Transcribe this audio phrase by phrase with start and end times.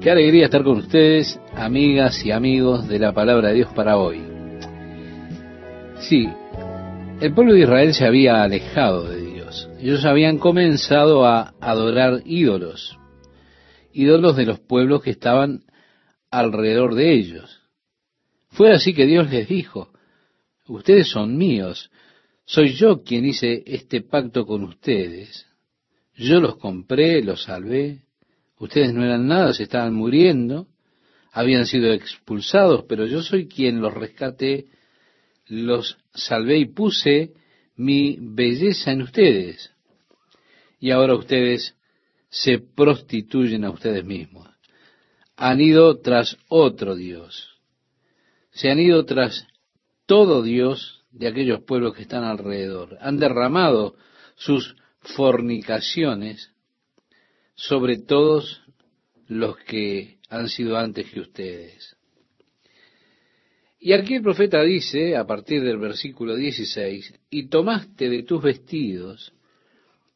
[0.00, 4.22] Qué alegría estar con ustedes, amigas y amigos de la palabra de Dios para hoy.
[5.98, 6.28] Sí,
[7.20, 9.68] el pueblo de Israel se había alejado de Dios.
[9.80, 12.96] Ellos habían comenzado a adorar ídolos,
[13.92, 15.64] ídolos de los pueblos que estaban
[16.30, 17.60] alrededor de ellos.
[18.50, 19.90] Fue así que Dios les dijo,
[20.68, 21.90] ustedes son míos,
[22.44, 25.48] soy yo quien hice este pacto con ustedes.
[26.14, 28.02] Yo los compré, los salvé,
[28.58, 30.66] Ustedes no eran nada, se estaban muriendo,
[31.32, 34.66] habían sido expulsados, pero yo soy quien los rescaté,
[35.46, 37.32] los salvé y puse
[37.76, 39.72] mi belleza en ustedes.
[40.80, 41.76] Y ahora ustedes
[42.30, 44.48] se prostituyen a ustedes mismos.
[45.36, 47.60] Han ido tras otro Dios.
[48.50, 49.46] Se han ido tras
[50.06, 52.98] todo Dios de aquellos pueblos que están alrededor.
[53.00, 53.94] Han derramado
[54.34, 56.52] sus fornicaciones
[57.58, 58.62] sobre todos
[59.26, 61.96] los que han sido antes que ustedes.
[63.80, 69.32] Y aquí el profeta dice, a partir del versículo 16, y tomaste de tus vestidos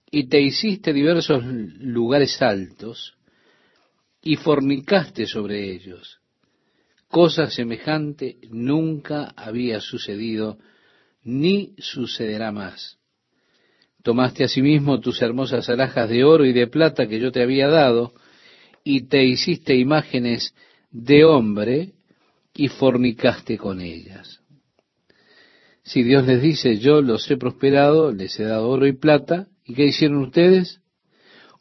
[0.09, 3.17] y te hiciste diversos lugares altos
[4.23, 6.21] y fornicaste sobre ellos.
[7.09, 10.59] Cosa semejante nunca había sucedido
[11.25, 13.02] ni sucederá más.
[14.03, 18.13] Tomaste asimismo tus hermosas alhajas de oro y de plata que yo te había dado,
[18.85, 20.55] y te hiciste imágenes
[20.91, 21.93] de hombre
[22.53, 24.41] y fornicaste con ellas.
[25.85, 29.75] Si Dios les dice, yo los he prosperado, les he dado oro y plata, ¿y
[29.75, 30.81] qué hicieron ustedes?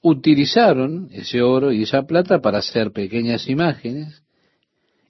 [0.02, 4.24] Utilizaron ese oro y esa plata para hacer pequeñas imágenes,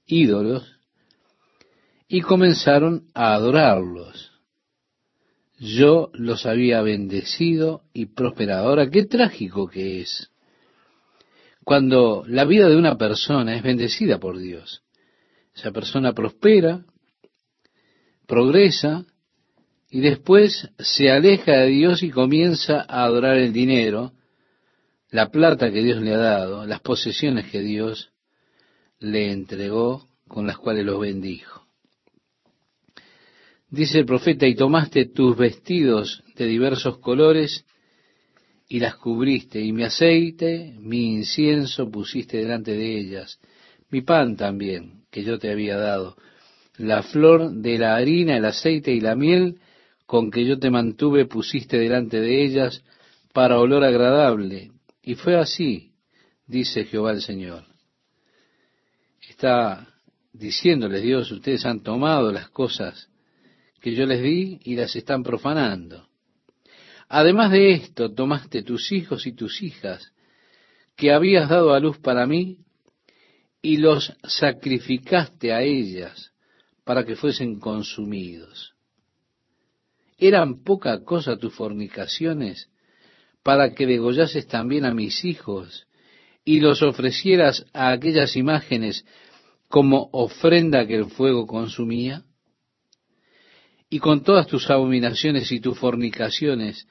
[0.06, 0.80] ídolos,
[2.10, 4.31] y comenzaron a adorarlos
[5.64, 8.68] yo los había bendecido y prosperado.
[8.68, 10.32] Ahora, qué trágico que es
[11.64, 14.82] cuando la vida de una persona es bendecida por Dios.
[15.56, 16.84] Esa persona prospera,
[18.26, 19.06] progresa
[19.92, 24.14] y después se aleja de Dios y comienza a adorar el dinero,
[25.12, 28.10] la plata que Dios le ha dado, las posesiones que Dios
[28.98, 31.61] le entregó con las cuales los bendijo.
[33.72, 37.66] Dice el profeta, y tomaste tus vestidos de diversos colores
[38.68, 43.40] y las cubriste, y mi aceite, mi incienso pusiste delante de ellas,
[43.90, 46.18] mi pan también, que yo te había dado,
[46.78, 49.60] la flor de la harina, el aceite y la miel,
[50.06, 52.84] con que yo te mantuve, pusiste delante de ellas,
[53.34, 54.72] para olor agradable.
[55.02, 55.94] Y fue así,
[56.46, 57.64] dice Jehová el Señor.
[59.30, 59.88] Está
[60.34, 63.11] diciéndoles Dios, ustedes han tomado las cosas
[63.82, 66.08] que yo les di y las están profanando.
[67.10, 70.14] Además de esto, tomaste tus hijos y tus hijas
[70.96, 72.60] que habías dado a luz para mí
[73.62, 76.32] y los sacrificaste a ellas
[76.84, 78.76] para que fuesen consumidos.
[80.18, 82.70] ¿Eran poca cosa tus fornicaciones
[83.44, 85.88] para que degollases también a mis hijos
[86.46, 89.06] y los ofrecieras a aquellas imágenes
[89.68, 92.24] como ofrenda que el fuego consumía?
[93.94, 96.88] Y con todas tus abominaciones y tus fornicaciones,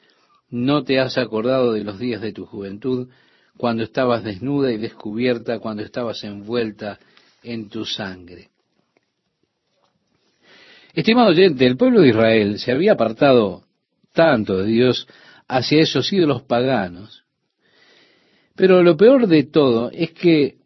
[0.50, 3.08] no te has acordado de los días de tu juventud,
[3.56, 6.98] cuando estabas desnuda y descubierta, cuando estabas envuelta
[7.42, 8.50] en tu sangre.
[10.92, 13.64] Estimado oyente, el pueblo de Israel se había apartado
[14.12, 15.08] tanto de Dios
[15.48, 17.24] hacia esos ídolos paganos,
[18.54, 20.58] pero lo peor de todo es que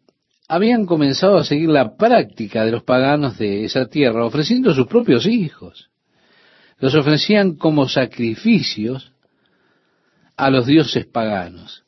[0.49, 5.25] habían comenzado a seguir la práctica de los paganos de esa tierra, ofreciendo sus propios
[5.27, 5.91] hijos
[6.79, 9.11] los ofrecían como sacrificios
[10.35, 11.83] a los dioses paganos.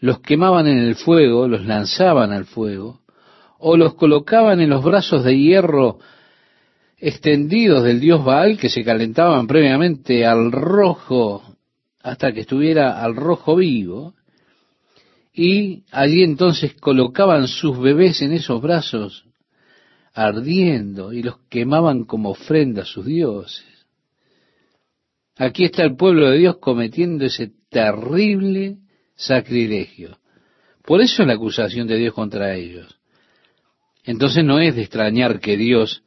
[0.00, 3.00] Los quemaban en el fuego, los lanzaban al fuego,
[3.58, 5.98] o los colocaban en los brazos de hierro
[6.98, 11.42] extendidos del dios Baal que se calentaban previamente al rojo
[12.02, 14.14] hasta que estuviera al rojo vivo,
[15.32, 19.24] y allí entonces colocaban sus bebés en esos brazos
[20.12, 23.73] ardiendo y los quemaban como ofrenda a sus dioses.
[25.36, 28.76] Aquí está el pueblo de Dios cometiendo ese terrible
[29.16, 30.18] sacrilegio.
[30.84, 32.98] Por eso es la acusación de Dios contra ellos.
[34.04, 36.02] Entonces no es de extrañar que Dios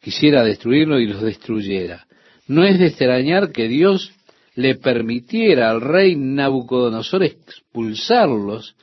[0.00, 2.06] quisiera destruirlo y los destruyera.
[2.46, 4.12] No es de extrañar que Dios
[4.54, 8.76] le permitiera al rey Nabucodonosor expulsarlos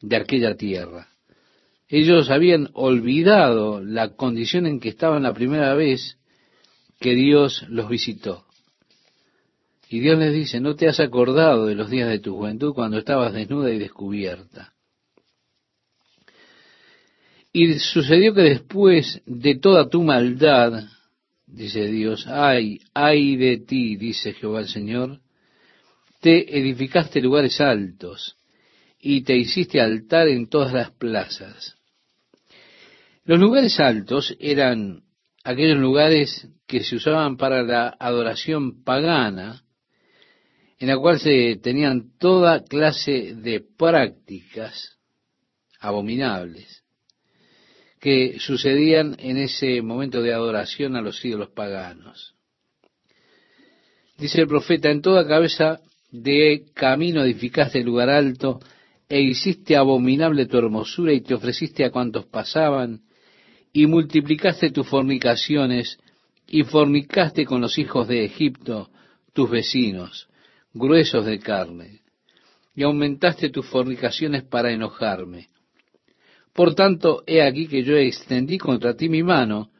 [0.00, 1.08] de aquella tierra.
[1.88, 6.18] Ellos habían olvidado la condición en que estaban la primera vez
[7.00, 8.44] que Dios los visitó.
[9.92, 12.98] Y Dios les dice, no te has acordado de los días de tu juventud cuando
[12.98, 14.72] estabas desnuda y descubierta.
[17.52, 20.84] Y sucedió que después de toda tu maldad,
[21.44, 25.18] dice Dios, ay, ay de ti, dice Jehová el Señor,
[26.20, 28.36] te edificaste lugares altos
[29.00, 31.74] y te hiciste altar en todas las plazas.
[33.24, 35.02] Los lugares altos eran
[35.42, 39.64] aquellos lugares que se usaban para la adoración pagana,
[40.80, 44.98] en la cual se tenían toda clase de prácticas
[45.78, 46.82] abominables
[48.00, 52.34] que sucedían en ese momento de adoración a los ídolos paganos.
[54.16, 55.80] Dice el profeta, en toda cabeza
[56.10, 58.60] de camino edificaste lugar alto,
[59.06, 63.02] e hiciste abominable tu hermosura, y te ofreciste a cuantos pasaban,
[63.72, 65.98] y multiplicaste tus fornicaciones,
[66.46, 68.90] y fornicaste con los hijos de Egipto,
[69.34, 70.29] tus vecinos,
[70.72, 72.00] gruesos de carne,
[72.74, 75.48] y aumentaste tus fornicaciones para enojarme.
[76.52, 79.70] Por tanto, he aquí que yo extendí contra ti mi mano,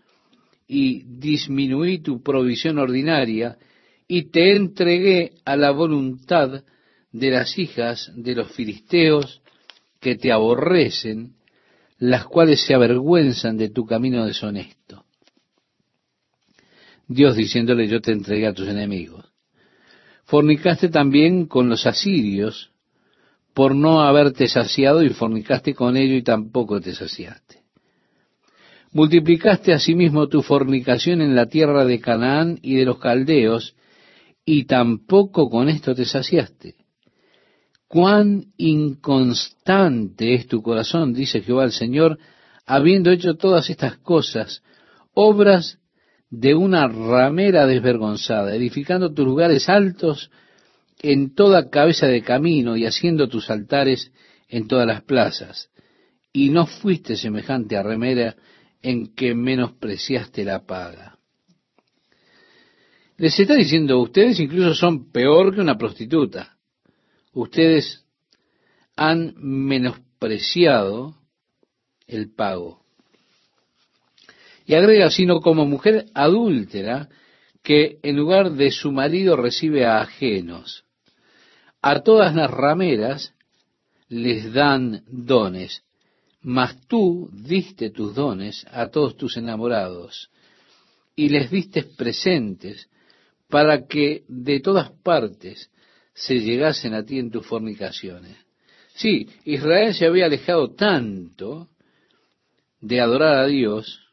[0.66, 3.58] y disminuí tu provisión ordinaria,
[4.06, 6.64] y te entregué a la voluntad
[7.12, 9.42] de las hijas de los filisteos
[10.00, 11.34] que te aborrecen,
[11.98, 15.04] las cuales se avergüenzan de tu camino deshonesto.
[17.06, 19.29] Dios diciéndole, yo te entregué a tus enemigos.
[20.30, 22.70] Fornicaste también con los asirios
[23.52, 27.64] por no haberte saciado y fornicaste con ellos y tampoco te saciaste.
[28.92, 33.74] Multiplicaste asimismo tu fornicación en la tierra de Canaán y de los caldeos
[34.44, 36.76] y tampoco con esto te saciaste.
[37.88, 42.20] Cuán inconstante es tu corazón, dice Jehová el Señor,
[42.66, 44.62] habiendo hecho todas estas cosas,
[45.12, 45.79] obras
[46.30, 50.30] de una ramera desvergonzada, edificando tus lugares altos
[51.02, 54.12] en toda cabeza de camino y haciendo tus altares
[54.48, 55.70] en todas las plazas.
[56.32, 58.36] Y no fuiste semejante a ramera
[58.82, 61.18] en que menospreciaste la paga.
[63.16, 66.56] Les está diciendo, ustedes incluso son peor que una prostituta.
[67.32, 68.06] Ustedes
[68.96, 71.16] han menospreciado
[72.06, 72.79] el pago.
[74.70, 77.08] Y agrega, sino como mujer adúltera,
[77.60, 80.84] que en lugar de su marido recibe a ajenos.
[81.82, 83.34] A todas las rameras
[84.08, 85.82] les dan dones,
[86.42, 90.30] mas tú diste tus dones a todos tus enamorados
[91.16, 92.88] y les diste presentes
[93.48, 95.68] para que de todas partes
[96.14, 98.36] se llegasen a ti en tus fornicaciones.
[98.94, 101.70] Sí, Israel se había alejado tanto
[102.80, 104.06] de adorar a Dios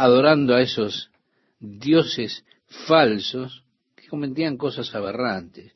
[0.00, 1.10] adorando a esos
[1.58, 2.42] dioses
[2.86, 3.64] falsos
[3.94, 5.74] que cometían cosas aberrantes.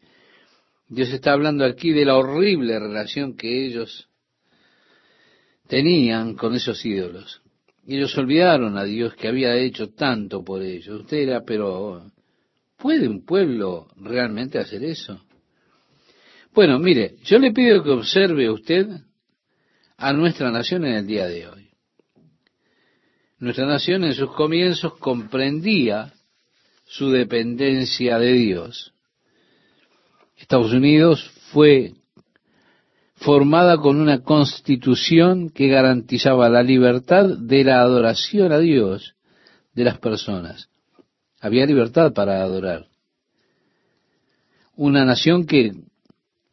[0.89, 4.09] Dios está hablando aquí de la horrible relación que ellos
[5.69, 7.43] tenían con esos ídolos.
[7.87, 11.03] Ellos olvidaron a Dios que había hecho tanto por ellos.
[11.03, 12.11] Usted era, pero
[12.79, 15.23] ¿puede un pueblo realmente hacer eso?
[16.55, 18.89] Bueno, mire, yo le pido que observe usted
[19.99, 21.64] a nuestra nación en el día de hoy.
[23.45, 26.15] Nuestra nación en sus comienzos comprendía
[26.87, 28.95] su dependencia de Dios.
[30.39, 31.93] Estados Unidos fue
[33.17, 39.15] formada con una constitución que garantizaba la libertad de la adoración a Dios
[39.75, 40.71] de las personas.
[41.39, 42.87] Había libertad para adorar.
[44.75, 45.75] Una nación que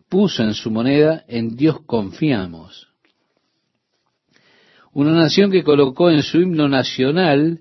[0.09, 2.90] puso en su moneda en Dios confiamos.
[4.93, 7.59] Una nación que colocó en su himno nacional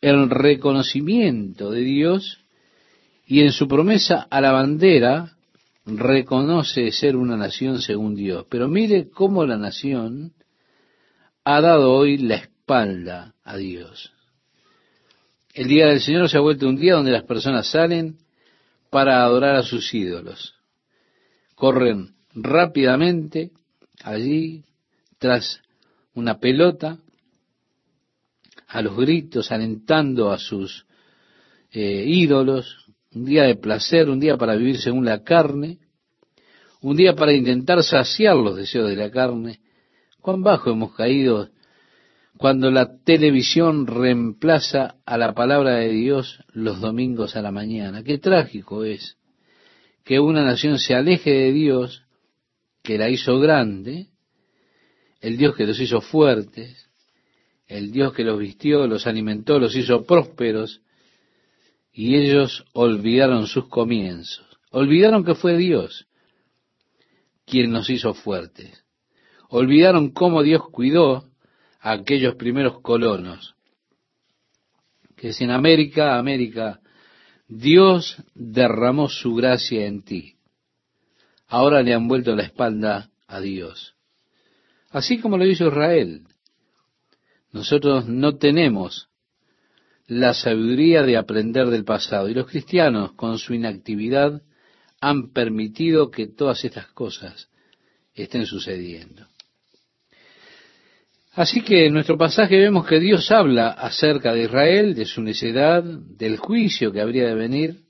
[0.00, 2.44] el reconocimiento de Dios
[3.26, 5.36] y en su promesa a la bandera
[5.84, 8.46] reconoce ser una nación según Dios.
[8.48, 10.34] Pero mire cómo la nación
[11.44, 14.12] ha dado hoy la espalda a Dios.
[15.54, 18.18] El día del Señor se ha vuelto un día donde las personas salen
[18.90, 20.54] para adorar a sus ídolos.
[21.54, 23.50] Corren rápidamente
[24.04, 24.64] allí
[25.18, 25.60] tras
[26.18, 26.98] una pelota,
[28.66, 30.86] a los gritos, alentando a sus
[31.72, 35.78] eh, ídolos, un día de placer, un día para vivir según la carne,
[36.80, 39.60] un día para intentar saciar los deseos de la carne.
[40.20, 41.48] Cuán bajo hemos caído
[42.36, 48.04] cuando la televisión reemplaza a la palabra de Dios los domingos a la mañana.
[48.04, 49.16] Qué trágico es
[50.04, 52.04] que una nación se aleje de Dios,
[52.82, 54.08] que la hizo grande,
[55.20, 56.88] el Dios que los hizo fuertes,
[57.66, 60.80] el Dios que los vistió, los alimentó, los hizo prósperos,
[61.92, 64.46] y ellos olvidaron sus comienzos.
[64.70, 66.06] Olvidaron que fue Dios
[67.44, 68.84] quien nos hizo fuertes.
[69.48, 71.24] Olvidaron cómo Dios cuidó
[71.80, 73.56] a aquellos primeros colonos
[75.18, 76.80] que es en América, América,
[77.48, 80.36] Dios derramó su gracia en ti.
[81.48, 83.96] Ahora le han vuelto la espalda a Dios.
[84.90, 86.22] Así como lo hizo Israel.
[87.52, 89.08] Nosotros no tenemos
[90.06, 92.28] la sabiduría de aprender del pasado.
[92.28, 94.42] Y los cristianos, con su inactividad,
[95.00, 97.48] han permitido que todas estas cosas
[98.14, 99.26] estén sucediendo.
[101.32, 105.84] Así que en nuestro pasaje vemos que Dios habla acerca de Israel, de su necedad,
[105.84, 107.82] del juicio que habría de venir.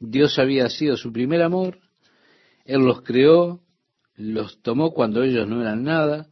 [0.00, 1.78] Dios había sido su primer amor,
[2.64, 3.60] Él los creó,
[4.16, 6.28] los tomó cuando ellos no eran nada,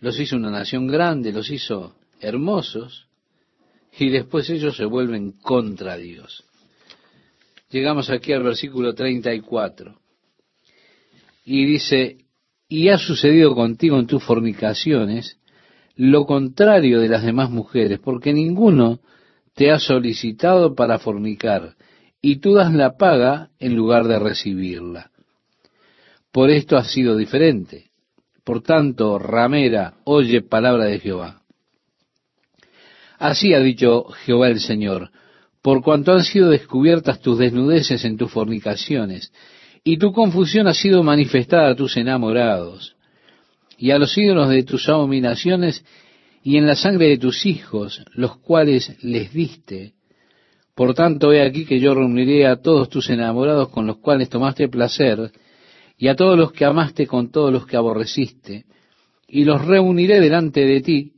[0.00, 3.08] los hizo una nación grande, los hizo hermosos,
[3.98, 6.44] y después ellos se vuelven contra Dios.
[7.70, 9.96] Llegamos aquí al versículo 34.
[11.44, 12.18] Y dice,
[12.68, 15.38] y ha sucedido contigo en tus fornicaciones
[15.96, 19.00] lo contrario de las demás mujeres, porque ninguno
[19.54, 21.76] te ha solicitado para fornicar,
[22.22, 25.10] y tú das la paga en lugar de recibirla.
[26.32, 27.90] Por esto has sido diferente.
[28.44, 31.42] Por tanto, ramera, oye palabra de Jehová.
[33.18, 35.10] Así ha dicho Jehová el Señor,
[35.62, 39.32] por cuanto han sido descubiertas tus desnudeces en tus fornicaciones,
[39.84, 42.96] y tu confusión ha sido manifestada a tus enamorados
[43.76, 45.84] y a los ídolos de tus abominaciones
[46.42, 49.94] y en la sangre de tus hijos, los cuales les diste.
[50.74, 54.68] Por tanto, he aquí que yo reuniré a todos tus enamorados con los cuales tomaste
[54.68, 55.30] placer,
[56.00, 58.64] y a todos los que amaste con todos los que aborreciste,
[59.28, 61.12] y los reuniré delante de ti,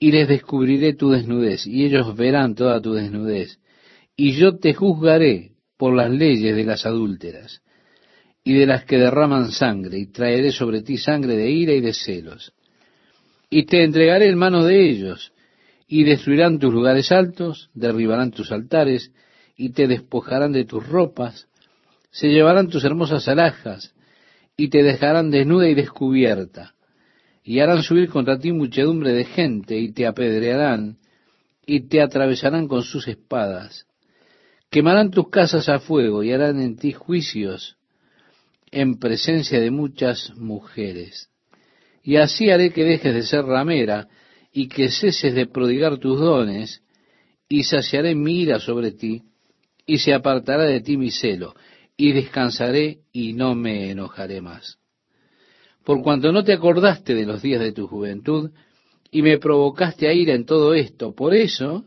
[0.00, 3.60] y les descubriré tu desnudez, y ellos verán toda tu desnudez,
[4.16, 7.62] y yo te juzgaré por las leyes de las adúlteras
[8.42, 11.92] y de las que derraman sangre, y traeré sobre ti sangre de ira y de
[11.92, 12.52] celos.
[13.48, 15.32] Y te entregaré en manos de ellos,
[15.86, 19.12] y destruirán tus lugares altos, derribarán tus altares,
[19.56, 21.46] y te despojarán de tus ropas,
[22.10, 23.94] se llevarán tus hermosas alhajas,
[24.56, 26.74] y te dejarán desnuda y descubierta,
[27.44, 30.98] y harán subir contra ti muchedumbre de gente, y te apedrearán,
[31.64, 33.86] y te atravesarán con sus espadas.
[34.70, 37.76] Quemarán tus casas a fuego, y harán en ti juicios,
[38.70, 41.30] en presencia de muchas mujeres.
[42.02, 44.08] Y así haré que dejes de ser ramera
[44.52, 46.82] y que ceses de prodigar tus dones,
[47.48, 49.22] y saciaré mi ira sobre ti,
[49.86, 51.54] y se apartará de ti mi celo,
[51.98, 54.78] y descansaré y no me enojaré más.
[55.84, 58.50] Por cuanto no te acordaste de los días de tu juventud,
[59.10, 61.84] y me provocaste a ira en todo esto, por eso,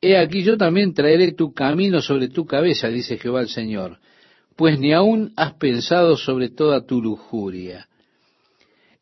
[0.00, 3.98] he aquí yo también traeré tu camino sobre tu cabeza, dice Jehová el Señor,
[4.54, 7.88] pues ni aún has pensado sobre toda tu lujuria.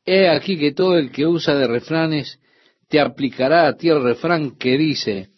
[0.04, 2.38] He aquí que todo el que usa de refranes
[2.88, 5.30] te aplicará a ti el refrán que dice,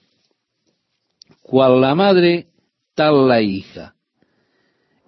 [1.40, 2.49] cual la madre,
[2.94, 3.94] tal la hija.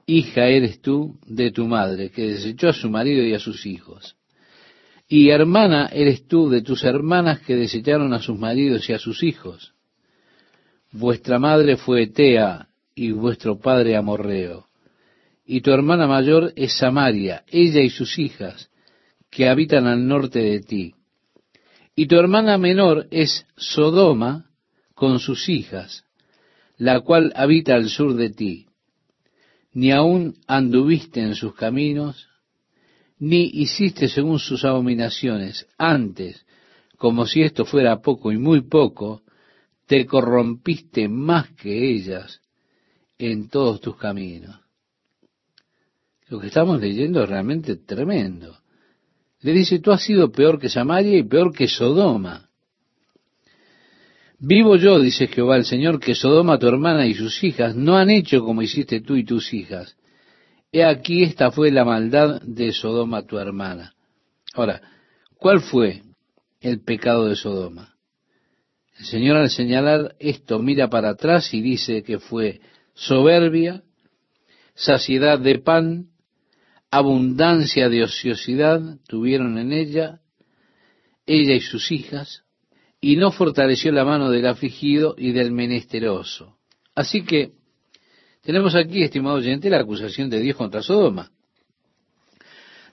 [0.07, 4.17] Hija eres tú de tu madre, que desechó a su marido y a sus hijos.
[5.09, 9.23] Y hermana eres tú de tus hermanas que desecharon a sus maridos y a sus
[9.23, 9.75] hijos.
[10.93, 14.69] Vuestra madre fue Etea y vuestro padre Amorreo
[15.47, 18.71] y tu hermana mayor es Samaria, ella y sus hijas,
[19.31, 20.95] que habitan al norte de ti.
[21.95, 24.47] Y tu hermana menor es Sodoma
[24.95, 26.05] con sus hijas,
[26.77, 28.67] la cual habita al sur de ti.
[29.75, 32.29] Ni aún anduviste en sus caminos,
[33.19, 35.67] ni hiciste según sus abominaciones.
[35.77, 36.47] Antes,
[36.97, 39.23] como si esto fuera poco y muy poco,
[39.87, 42.41] te corrompiste más que ellas
[43.19, 44.59] en todos tus caminos.
[46.29, 48.57] Lo que estamos leyendo es realmente tremendo.
[49.41, 52.49] Le dice, tú has sido peor que Samaria y peor que Sodoma.
[54.47, 58.11] Vivo yo, dice Jehová el Señor, que Sodoma, tu hermana y sus hijas, no han
[58.11, 59.97] hecho como hiciste tú y tus hijas.
[60.71, 63.95] He aquí esta fue la maldad de Sodoma, tu hermana.
[64.53, 64.83] Ahora,
[65.39, 66.03] ¿cuál fue
[66.61, 67.95] el pecado de Sodoma?
[68.99, 72.61] El Señor al señalar esto mira para atrás y dice que fue
[72.93, 73.83] soberbia,
[74.75, 76.09] saciedad de pan,
[76.91, 80.21] abundancia de ociosidad tuvieron en ella,
[81.25, 82.44] ella y sus hijas,
[83.05, 86.57] y no fortaleció la mano del afligido y del menesteroso.
[86.95, 87.53] Así que
[88.41, 91.31] tenemos aquí, estimado oyente, la acusación de Dios contra Sodoma.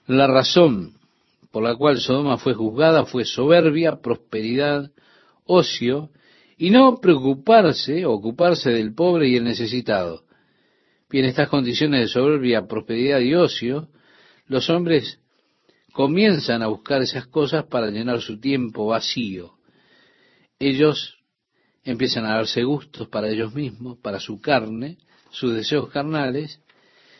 [0.06, 0.98] La razón
[1.50, 4.90] por la cual Sodoma fue juzgada fue soberbia, prosperidad,
[5.46, 6.10] ocio,
[6.58, 10.24] y no preocuparse, ocuparse del pobre y el necesitado.
[11.08, 13.88] Bien, estas condiciones de soberbia, prosperidad y ocio,
[14.46, 15.20] los hombres
[15.94, 19.54] comienzan a buscar esas cosas para llenar su tiempo vacío.
[20.62, 21.18] Ellos
[21.82, 24.96] empiezan a darse gustos para ellos mismos, para su carne,
[25.30, 26.60] sus deseos carnales,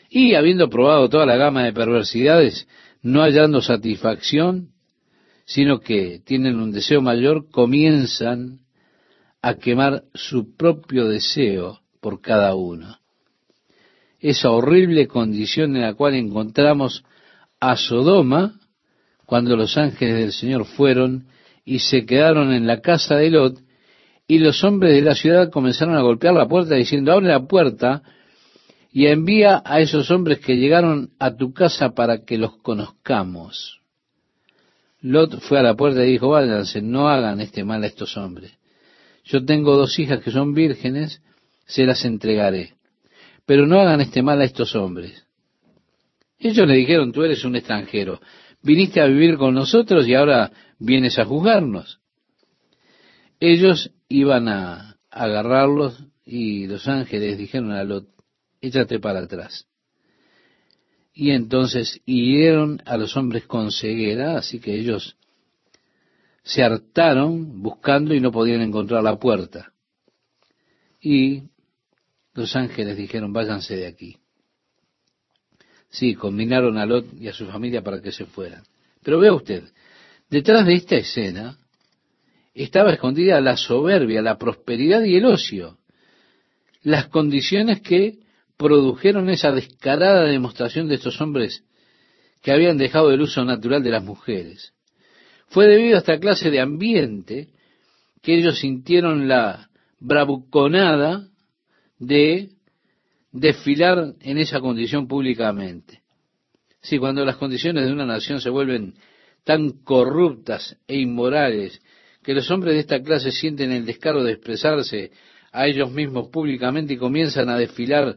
[0.08, 2.68] y habiendo probado toda la gama de perversidades,
[3.02, 4.68] no hallando satisfacción,
[5.44, 8.60] sino que tienen un deseo mayor, comienzan
[9.42, 13.00] a quemar su propio deseo por cada uno.
[14.20, 17.04] Esa horrible condición en la cual encontramos
[17.58, 18.60] a Sodoma
[19.26, 21.26] cuando los ángeles del Señor fueron
[21.64, 23.58] y se quedaron en la casa de Lot,
[24.26, 28.02] y los hombres de la ciudad comenzaron a golpear la puerta diciendo, abre la puerta
[28.92, 33.80] y envía a esos hombres que llegaron a tu casa para que los conozcamos.
[35.00, 38.52] Lot fue a la puerta y dijo, váyanse, no hagan este mal a estos hombres.
[39.24, 41.22] Yo tengo dos hijas que son vírgenes,
[41.66, 42.74] se las entregaré.
[43.46, 45.26] Pero no hagan este mal a estos hombres.
[46.38, 48.20] Ellos le dijeron, tú eres un extranjero,
[48.62, 50.50] viniste a vivir con nosotros y ahora
[50.84, 52.00] vienes a juzgarnos.
[53.40, 58.08] Ellos iban a agarrarlos y los ángeles dijeron a Lot,
[58.60, 59.66] échate para atrás.
[61.14, 65.16] Y entonces hirieron a los hombres con ceguera, así que ellos
[66.42, 69.72] se hartaron buscando y no podían encontrar la puerta.
[71.00, 71.42] Y
[72.34, 74.18] los ángeles dijeron, váyanse de aquí.
[75.90, 78.64] Sí, combinaron a Lot y a su familia para que se fueran.
[79.02, 79.64] Pero vea usted,
[80.32, 81.58] detrás de esta escena
[82.54, 85.76] estaba escondida la soberbia, la prosperidad y el ocio,
[86.82, 88.20] las condiciones que
[88.56, 91.64] produjeron esa descarada demostración de estos hombres
[92.40, 94.72] que habían dejado el uso natural de las mujeres.
[95.48, 97.50] Fue debido a esta clase de ambiente
[98.22, 99.68] que ellos sintieron la
[100.00, 101.28] bravuconada
[101.98, 102.52] de
[103.32, 106.00] desfilar en esa condición públicamente.
[106.80, 108.94] Si cuando las condiciones de una nación se vuelven
[109.44, 111.80] tan corruptas e inmorales
[112.22, 115.10] que los hombres de esta clase sienten el descaro de expresarse
[115.50, 118.16] a ellos mismos públicamente y comienzan a desfilar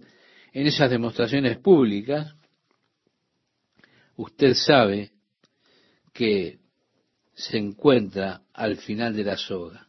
[0.54, 2.34] en esas demostraciones públicas,
[4.16, 5.12] usted sabe
[6.14, 6.60] que
[7.34, 9.88] se encuentra al final de la soga.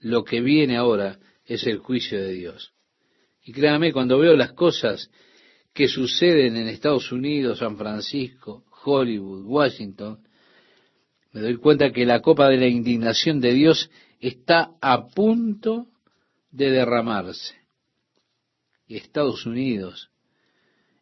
[0.00, 2.74] Lo que viene ahora es el juicio de Dios.
[3.42, 5.10] Y créame, cuando veo las cosas
[5.72, 10.18] que suceden en Estados Unidos, San Francisco, Hollywood, Washington,
[11.32, 15.86] me doy cuenta que la copa de la indignación de Dios está a punto
[16.50, 17.58] de derramarse
[18.88, 20.10] y Estados Unidos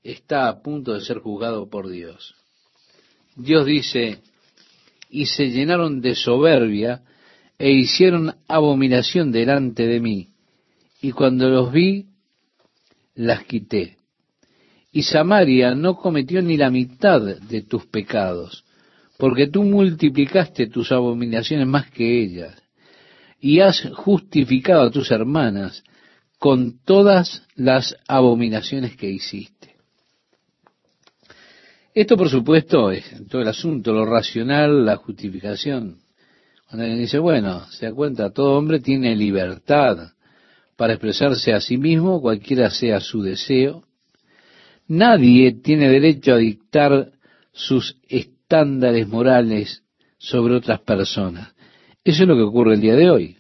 [0.02, 2.34] está a punto de ser juzgado por Dios.
[3.36, 4.20] Dios dice,
[5.08, 7.02] y se llenaron de soberbia
[7.58, 10.28] e hicieron abominación delante de mí,
[11.00, 12.06] y cuando los vi,
[13.14, 13.96] las quité.
[14.92, 18.64] Y Samaria no cometió ni la mitad de tus pecados,
[19.18, 22.54] porque tú multiplicaste tus abominaciones más que ellas,
[23.40, 25.84] y has justificado a tus hermanas
[26.38, 29.76] con todas las abominaciones que hiciste.
[31.94, 35.98] Esto, por supuesto, es todo el asunto, lo racional, la justificación.
[36.68, 40.10] Cuando alguien dice, bueno, se da cuenta, todo hombre tiene libertad
[40.76, 43.84] para expresarse a sí mismo, cualquiera sea su deseo.
[44.88, 47.12] Nadie tiene derecho a dictar
[47.52, 47.96] sus
[48.46, 49.82] estándares morales
[50.18, 51.52] sobre otras personas.
[52.04, 53.36] Eso es lo que ocurre el día de hoy.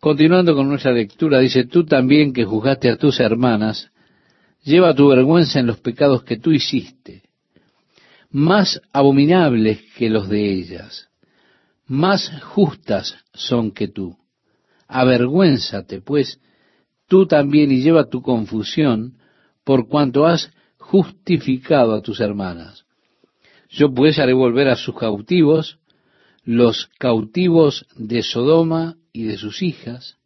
[0.00, 3.92] Continuando con nuestra lectura, dice, tú también que juzgaste a tus hermanas,
[4.64, 7.22] lleva tu vergüenza en los pecados que tú hiciste,
[8.28, 11.08] más abominables que los de ellas,
[11.86, 14.16] más justas son que tú.
[14.88, 16.40] Avergüénzate, pues,
[17.06, 19.16] tú también y lleva tu confusión
[19.62, 22.81] por cuanto has justificado a tus hermanas.
[23.72, 25.78] Yo pues haré volver a sus cautivos,
[26.44, 30.18] los cautivos de Sodoma y de sus hijas,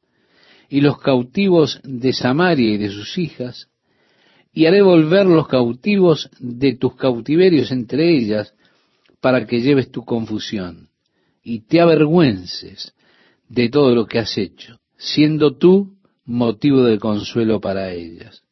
[0.69, 3.69] y los cautivos de Samaria y de sus hijas,
[4.53, 8.53] y haré volver los cautivos de tus cautiverios entre ellas,
[9.21, 10.89] para que lleves tu confusión,
[11.45, 12.95] y te avergüences
[13.49, 18.43] de todo lo que has hecho, siendo tú motivo de consuelo para ellas.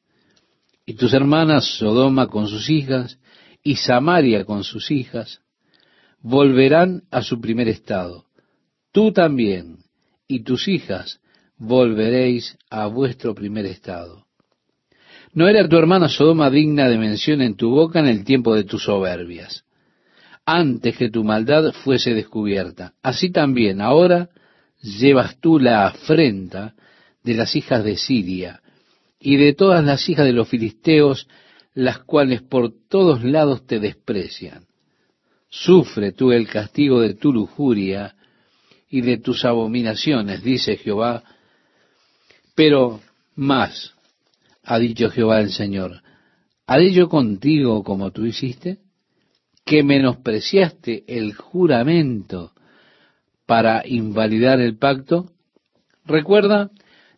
[0.87, 3.19] Y tus hermanas, Sodoma con sus hijas,
[3.65, 5.41] y Samaria con sus hijas,
[6.21, 8.27] volverán a su primer estado.
[8.93, 9.79] Tú también,
[10.29, 11.21] y tus hijas
[11.57, 14.27] volveréis a vuestro primer estado.
[15.33, 18.65] No era tu hermana Sodoma digna de mención en tu boca en el tiempo de
[18.65, 19.65] tus soberbias,
[20.47, 22.93] antes que tu maldad fuese descubierta.
[23.03, 24.29] Así también ahora
[24.81, 26.75] llevas tú la afrenta
[27.23, 28.61] de las hijas de Siria
[29.19, 31.27] y de todas las hijas de los filisteos,
[31.75, 34.67] las cuales por todos lados te desprecian.
[35.49, 38.15] Sufre tú el castigo de tu lujuria
[38.89, 41.25] y de tus abominaciones, dice Jehová.
[42.55, 43.01] Pero
[43.35, 43.95] más,
[44.63, 46.03] ha dicho Jehová el Señor,
[46.67, 48.79] ¿haré yo contigo como tú hiciste?
[49.65, 52.53] Que menospreciaste el juramento
[53.47, 55.33] para invalidar el pacto.
[56.05, 56.71] Recuerda,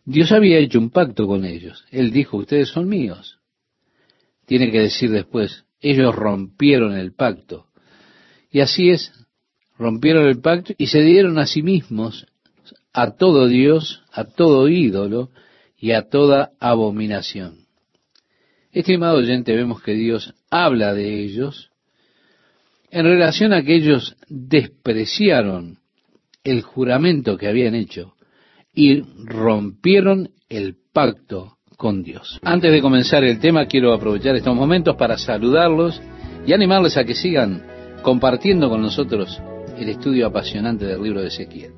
[0.05, 1.85] Dios había hecho un pacto con ellos.
[1.91, 3.36] Él dijo, ustedes son míos.
[4.47, 7.67] Tiene que decir después, ellos rompieron el pacto.
[8.49, 9.11] Y así es,
[9.77, 12.25] rompieron el pacto y se dieron a sí mismos
[12.93, 15.29] a todo Dios, a todo ídolo
[15.77, 17.67] y a toda abominación.
[18.71, 21.71] Estimado oyente, vemos que Dios habla de ellos
[22.89, 25.79] en relación a que ellos despreciaron
[26.45, 28.15] el juramento que habían hecho
[28.73, 32.39] y rompieron el pacto con Dios.
[32.41, 36.01] Antes de comenzar el tema, quiero aprovechar estos momentos para saludarlos
[36.45, 37.63] y animarles a que sigan
[38.01, 39.39] compartiendo con nosotros
[39.77, 41.73] el estudio apasionante del libro de Ezequiel.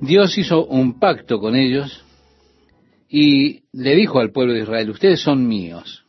[0.00, 2.04] Dios hizo un pacto con ellos
[3.08, 6.04] y le dijo al pueblo de Israel, ustedes son míos.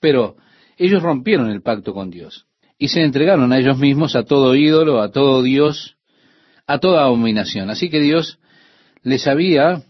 [0.00, 0.36] Pero
[0.78, 2.46] ellos rompieron el pacto con Dios
[2.78, 5.96] y se entregaron a ellos mismos, a todo ídolo, a todo Dios,
[6.66, 7.68] a toda abominación.
[7.68, 8.38] Así que Dios
[9.02, 9.82] les había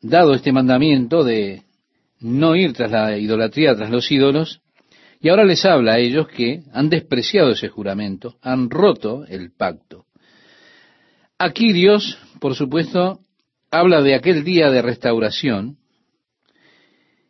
[0.00, 1.62] dado este mandamiento de
[2.20, 4.60] no ir tras la idolatría, tras los ídolos,
[5.20, 10.06] y ahora les habla a ellos que han despreciado ese juramento, han roto el pacto.
[11.38, 13.20] Aquí Dios, por supuesto,
[13.70, 15.78] habla de aquel día de restauración,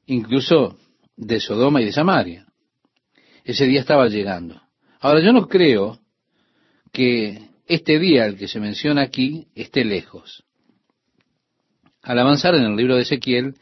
[0.07, 0.79] incluso
[1.17, 2.47] de Sodoma y de Samaria.
[3.45, 4.61] Ese día estaba llegando.
[5.01, 5.99] Ahora yo no creo
[6.93, 10.45] que este día, el que se menciona aquí, esté lejos.
[12.09, 13.57] Al avanzar en el libro de Ezequiel,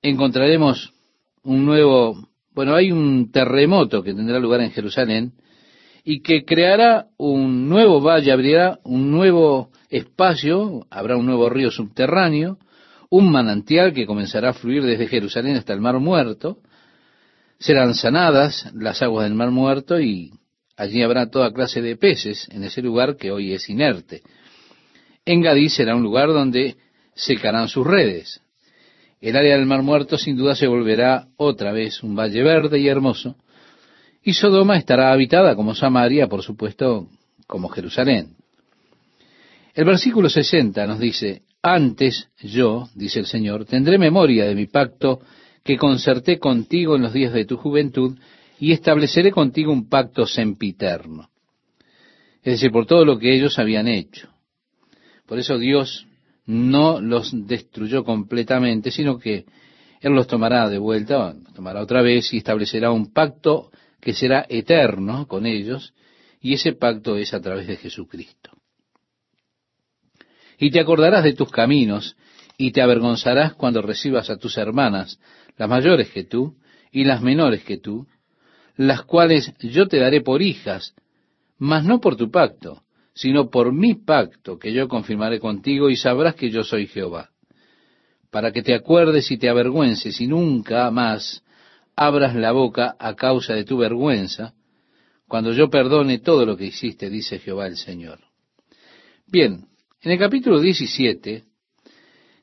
[0.00, 0.94] encontraremos
[1.42, 5.32] un nuevo bueno, hay un terremoto que tendrá lugar en Jerusalén
[6.04, 12.58] y que creará un nuevo valle, abrirá un nuevo espacio, habrá un nuevo río subterráneo,
[13.10, 16.58] un manantial que comenzará a fluir desde Jerusalén hasta el Mar Muerto,
[17.58, 20.30] serán sanadas las aguas del Mar Muerto y
[20.76, 24.22] allí habrá toda clase de peces en ese lugar que hoy es inerte.
[25.24, 26.76] En Gadí será un lugar donde
[27.22, 28.40] secarán sus redes.
[29.20, 32.88] El área del Mar Muerto sin duda se volverá otra vez un valle verde y
[32.88, 33.36] hermoso,
[34.22, 37.08] y Sodoma estará habitada como Samaria, por supuesto,
[37.46, 38.36] como Jerusalén.
[39.74, 45.20] El versículo 60 nos dice, antes yo, dice el Señor, tendré memoria de mi pacto
[45.64, 48.18] que concerté contigo en los días de tu juventud
[48.58, 51.30] y estableceré contigo un pacto sempiterno.
[52.42, 54.28] Es decir, por todo lo que ellos habían hecho.
[55.26, 56.06] Por eso Dios
[56.46, 59.44] no los destruyó completamente, sino que
[60.00, 64.44] Él los tomará de vuelta, los tomará otra vez y establecerá un pacto que será
[64.48, 65.94] eterno con ellos,
[66.40, 68.50] y ese pacto es a través de Jesucristo.
[70.58, 72.16] Y te acordarás de tus caminos,
[72.58, 75.20] y te avergonzarás cuando recibas a tus hermanas,
[75.56, 76.56] las mayores que tú,
[76.90, 78.06] y las menores que tú,
[78.76, 80.94] las cuales yo te daré por hijas,
[81.58, 82.82] mas no por tu pacto,
[83.14, 87.30] sino por mi pacto que yo confirmaré contigo y sabrás que yo soy Jehová,
[88.30, 91.42] para que te acuerdes y te avergüences y nunca más
[91.94, 94.54] abras la boca a causa de tu vergüenza,
[95.28, 98.20] cuando yo perdone todo lo que hiciste, dice Jehová el Señor.
[99.26, 99.66] Bien,
[100.02, 101.44] en el capítulo 17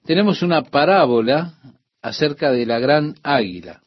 [0.06, 1.54] tenemos una parábola
[2.02, 3.82] acerca de la gran águila.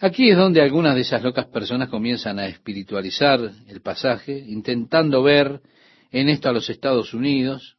[0.00, 5.60] Aquí es donde algunas de esas locas personas comienzan a espiritualizar el pasaje, intentando ver
[6.12, 7.76] en esto a los Estados Unidos,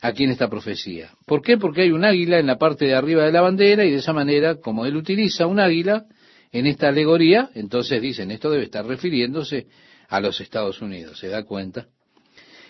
[0.00, 1.12] aquí en esta profecía.
[1.26, 1.58] ¿Por qué?
[1.58, 4.12] Porque hay un águila en la parte de arriba de la bandera y de esa
[4.12, 6.06] manera, como él utiliza un águila
[6.50, 9.68] en esta alegoría, entonces dicen, esto debe estar refiriéndose
[10.08, 11.86] a los Estados Unidos, ¿se da cuenta?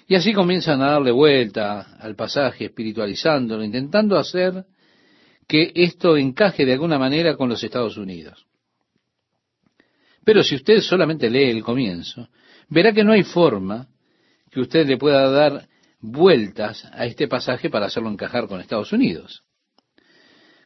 [0.07, 4.65] Y así comienzan a darle vuelta al pasaje, espiritualizándolo, intentando hacer
[5.47, 8.45] que esto encaje de alguna manera con los Estados Unidos.
[10.25, 12.29] Pero si usted solamente lee el comienzo,
[12.69, 13.89] verá que no hay forma
[14.51, 15.69] que usted le pueda dar
[16.01, 19.45] vueltas a este pasaje para hacerlo encajar con Estados Unidos.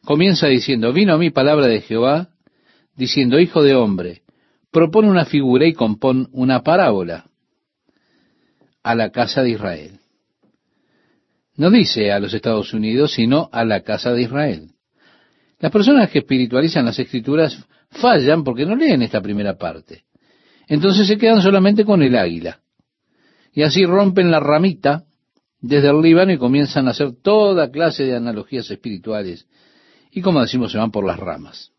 [0.03, 2.29] Comienza diciendo, vino a mí palabra de Jehová,
[2.95, 4.21] diciendo, hijo de hombre,
[4.71, 7.25] propone una figura y compón una parábola
[8.83, 9.99] a la casa de Israel.
[11.57, 14.71] No dice a los Estados Unidos, sino a la casa de Israel.
[15.59, 20.03] Las personas que espiritualizan las escrituras fallan porque no leen esta primera parte.
[20.67, 22.59] Entonces se quedan solamente con el águila.
[23.55, 25.05] Y así rompen la ramita
[25.61, 29.47] desde el Líbano y comienzan a hacer toda clase de analogías espirituales.
[30.11, 31.71] Y como decimos, se van por las ramas.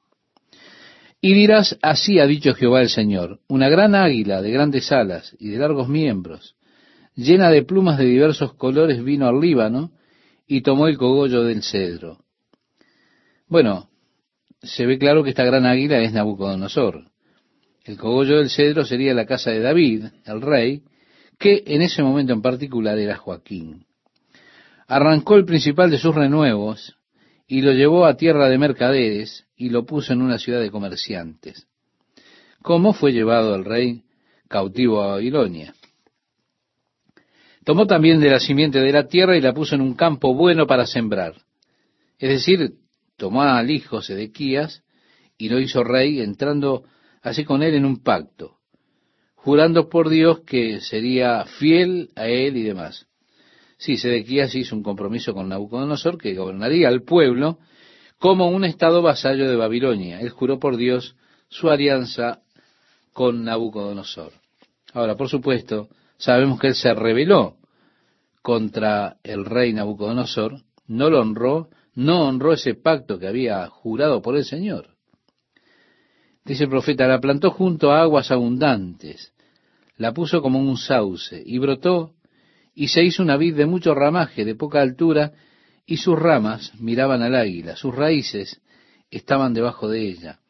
[1.21, 5.51] Y dirás, así ha dicho Jehová el Señor, una gran águila de grandes alas y
[5.51, 6.57] de largos miembros,
[7.15, 9.93] llena de plumas de diversos colores, vino al Líbano
[10.47, 12.19] y tomó el cogollo del cedro.
[13.49, 13.89] Bueno,
[14.63, 17.11] se ve claro que esta gran águila es Nabucodonosor.
[17.85, 20.83] El cogollo del cedro sería la casa de David, el rey,
[21.39, 23.87] que en ese momento en particular era Joaquín.
[24.87, 26.97] Arrancó el principal de sus renuevos
[27.47, 31.67] y lo llevó a tierra de mercaderes y lo puso en una ciudad de comerciantes.
[32.63, 34.03] ¿Cómo fue llevado el rey
[34.49, 35.75] cautivo a Babilonia?
[37.65, 40.67] Tomó también de la simiente de la tierra y la puso en un campo bueno
[40.67, 41.35] para sembrar.
[42.19, 42.75] Es decir,
[43.17, 44.85] tomó al hijo Sedequías
[45.37, 46.85] y lo hizo rey, entrando
[47.23, 48.56] así con él en un pacto,
[49.47, 53.07] jurando por Dios que sería fiel a él y demás.
[53.79, 57.61] Sí, Sedequías hizo un compromiso con Nabucodonosor que gobernaría al pueblo
[58.19, 60.21] como un estado vasallo de Babilonia.
[60.21, 61.15] Él juró por Dios
[61.49, 62.41] su alianza
[63.13, 64.33] con Nabucodonosor.
[64.93, 67.55] Ahora, por supuesto, sabemos que él se rebeló
[68.43, 70.57] contra el rey Nabucodonosor,
[70.89, 74.97] no lo honró, no honró ese pacto que había jurado por el Señor.
[76.45, 79.33] Dice el profeta, la plantó junto a aguas abundantes,
[79.97, 82.13] la puso como un sauce, y brotó,
[82.75, 85.33] y se hizo una vid de mucho ramaje, de poca altura,
[85.87, 88.61] y sus ramas miraban al águila, sus raíces
[89.11, 90.41] estaban debajo de ella.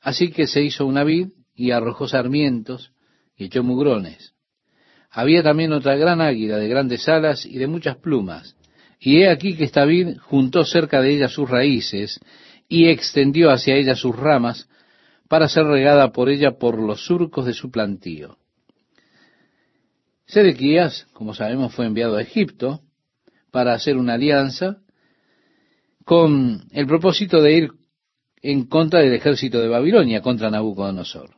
[0.00, 2.92] Así que se hizo una vid, y arrojó sarmientos,
[3.36, 4.32] y echó mugrones.
[5.10, 8.56] Había también otra gran águila de grandes alas y de muchas plumas,
[9.00, 12.20] y he aquí que esta vid juntó cerca de ella sus raíces,
[12.68, 14.68] y extendió hacia ella sus ramas,
[15.28, 18.38] para ser regada por ella por los surcos de su plantío.
[20.26, 22.80] Sedequías, como sabemos, fue enviado a Egipto
[23.50, 24.78] para hacer una alianza
[26.04, 27.70] con el propósito de ir
[28.42, 31.30] en contra del ejército de Babilonia, contra Nabucodonosor.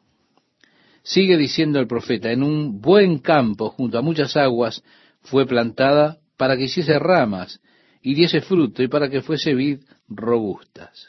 [1.02, 4.82] Sigue diciendo el profeta, en un buen campo, junto a muchas aguas,
[5.22, 7.60] fue plantada para que hiciese ramas
[8.02, 11.08] y diese fruto y para que fuese vid robustas.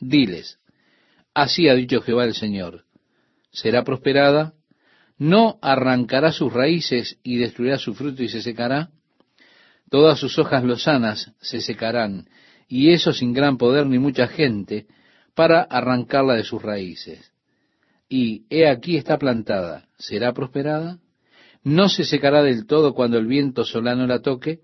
[0.00, 0.58] Diles,
[1.34, 2.84] Así ha dicho Jehová el Señor.
[3.50, 4.54] Será prosperada,
[5.18, 8.90] no arrancará sus raíces y destruirá su fruto y se secará.
[9.90, 12.28] Todas sus hojas lozanas se secarán,
[12.68, 14.86] y eso sin gran poder ni mucha gente
[15.34, 17.32] para arrancarla de sus raíces.
[18.08, 20.98] Y he aquí está plantada, ¿será prosperada?
[21.62, 24.60] ¿No se secará del todo cuando el viento solano la toque?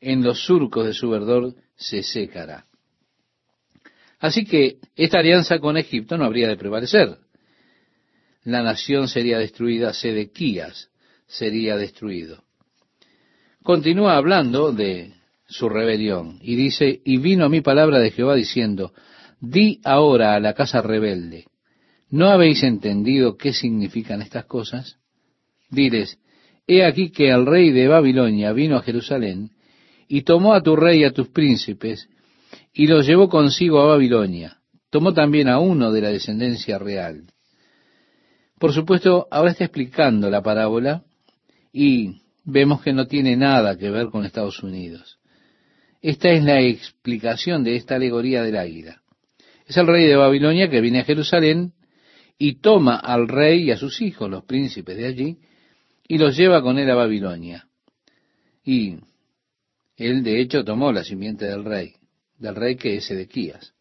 [0.00, 2.66] En los surcos de su verdor se secará.
[4.24, 7.18] Así que esta alianza con Egipto no habría de prevalecer.
[8.44, 10.88] La nación sería destruida, Sedequías
[11.26, 12.42] sería destruido.
[13.62, 15.12] Continúa hablando de
[15.46, 18.94] su rebelión y dice, y vino a mi palabra de Jehová diciendo,
[19.42, 21.44] di ahora a la casa rebelde,
[22.08, 24.96] ¿no habéis entendido qué significan estas cosas?
[25.68, 26.18] Diles,
[26.66, 29.50] he aquí que el rey de Babilonia vino a Jerusalén
[30.08, 32.08] y tomó a tu rey y a tus príncipes
[32.74, 34.58] y los llevó consigo a Babilonia.
[34.90, 37.24] Tomó también a uno de la descendencia real.
[38.58, 41.04] Por supuesto, ahora está explicando la parábola
[41.72, 45.18] y vemos que no tiene nada que ver con Estados Unidos.
[46.02, 49.00] Esta es la explicación de esta alegoría del águila.
[49.66, 51.72] Es el rey de Babilonia que viene a Jerusalén
[52.38, 55.38] y toma al rey y a sus hijos, los príncipes de allí,
[56.06, 57.68] y los lleva con él a Babilonia.
[58.64, 58.96] Y
[59.96, 61.94] él, de hecho, tomó la simiente del rey
[62.38, 63.74] del rey que es Edequías.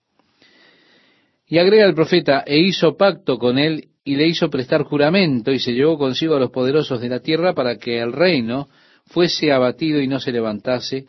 [1.48, 5.60] Y agrega el profeta, e hizo pacto con él y le hizo prestar juramento y
[5.60, 8.70] se llevó consigo a los poderosos de la tierra para que el reino
[9.06, 11.06] fuese abatido y no se levantase,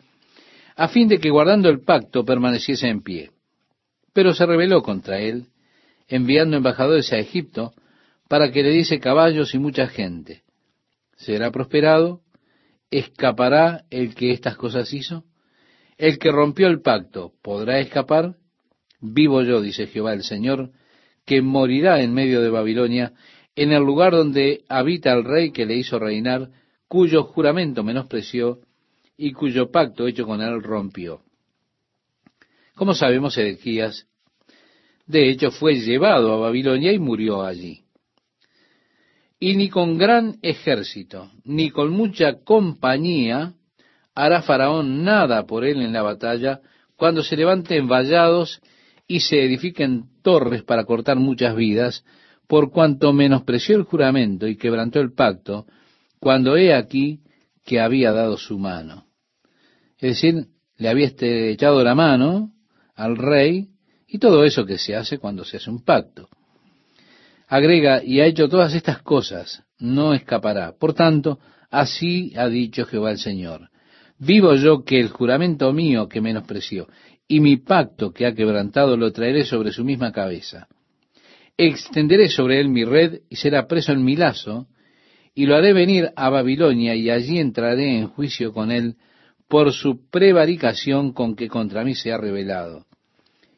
[0.75, 3.31] a fin de que guardando el pacto permaneciese en pie.
[4.13, 5.45] Pero se rebeló contra él,
[6.07, 7.73] enviando embajadores a Egipto
[8.27, 10.43] para que le diese caballos y mucha gente.
[11.15, 12.21] ¿Será prosperado?
[12.91, 15.23] ¿Escapará el que estas cosas hizo?
[15.97, 18.35] El que rompió el pacto podrá escapar.
[18.99, 20.71] Vivo yo, dice Jehová el Señor,
[21.25, 23.13] que morirá en medio de Babilonia,
[23.55, 26.49] en el lugar donde habita el rey que le hizo reinar,
[26.87, 28.59] cuyo juramento menospreció
[29.17, 31.21] y cuyo pacto hecho con él rompió.
[32.75, 34.07] Como sabemos, Ezequías,
[35.05, 37.83] de hecho, fue llevado a Babilonia y murió allí.
[39.39, 43.53] Y ni con gran ejército, ni con mucha compañía,
[44.15, 46.61] hará Faraón nada por él en la batalla,
[46.95, 48.61] cuando se levanten vallados
[49.07, 52.03] y se edifiquen torres para cortar muchas vidas,
[52.47, 55.65] por cuanto menospreció el juramento y quebrantó el pacto,
[56.19, 57.19] cuando he aquí
[57.65, 59.05] que había dado su mano.
[59.97, 60.47] Es decir,
[60.77, 62.51] le había echado la mano
[62.95, 63.69] al rey
[64.07, 66.29] Y todo eso que se hace cuando se hace un pacto.
[67.47, 70.73] Agrega, y ha hecho todas estas cosas, no escapará.
[70.77, 73.69] Por tanto, así ha dicho Jehová el Señor.
[74.17, 76.87] Vivo yo que el juramento mío que menospreció
[77.27, 80.67] y mi pacto que ha quebrantado lo traeré sobre su misma cabeza.
[81.57, 84.67] Extenderé sobre él mi red y será preso en mi lazo,
[85.33, 88.95] y lo haré venir a Babilonia y allí entraré en juicio con él
[89.47, 92.85] por su prevaricación con que contra mí se ha rebelado.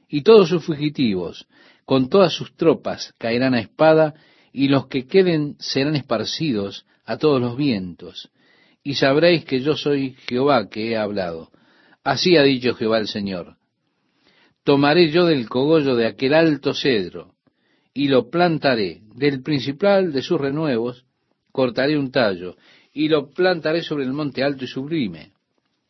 [0.09, 1.47] Y todos sus fugitivos,
[1.85, 4.15] con todas sus tropas, caerán a espada,
[4.51, 8.31] y los que queden serán esparcidos a todos los vientos.
[8.87, 11.51] Y sabréis que yo soy Jehová que he hablado.
[12.05, 13.57] Así ha dicho Jehová el Señor.
[14.63, 17.33] Tomaré yo del cogollo de aquel alto cedro,
[17.93, 21.03] y lo plantaré del principal de sus renuevos,
[21.51, 22.55] cortaré un tallo,
[22.93, 25.33] y lo plantaré sobre el monte alto y sublime.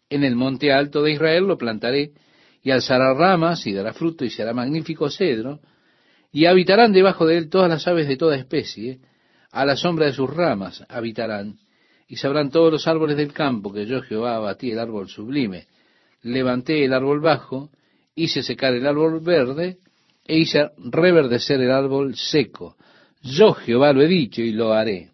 [0.10, 2.13] En el monte alto de Israel lo plantaré,
[2.63, 5.60] y alzará ramas, y dará fruto, y será magnífico cedro,
[6.31, 9.01] y habitarán debajo de él todas las aves de toda especie,
[9.51, 11.60] a la sombra de sus ramas habitarán,
[12.08, 15.67] y sabrán todos los árboles del campo que yo Jehová abatí el árbol sublime.
[16.24, 17.70] Levanté el árbol bajo,
[18.15, 19.78] hice secar el árbol verde,
[20.26, 22.76] e hice reverdecer el árbol seco.
[23.22, 25.12] Yo Jehová lo he dicho y lo haré.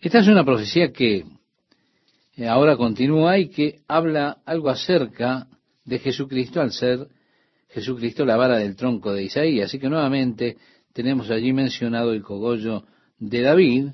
[0.00, 1.24] Esta es una profecía que
[2.36, 5.46] eh, ahora continúa y que habla algo acerca
[5.84, 7.08] de Jesucristo al ser
[7.68, 9.66] Jesucristo la vara del tronco de Isaías.
[9.66, 10.56] Así que nuevamente
[10.92, 12.84] tenemos allí mencionado el cogollo
[13.18, 13.88] de David,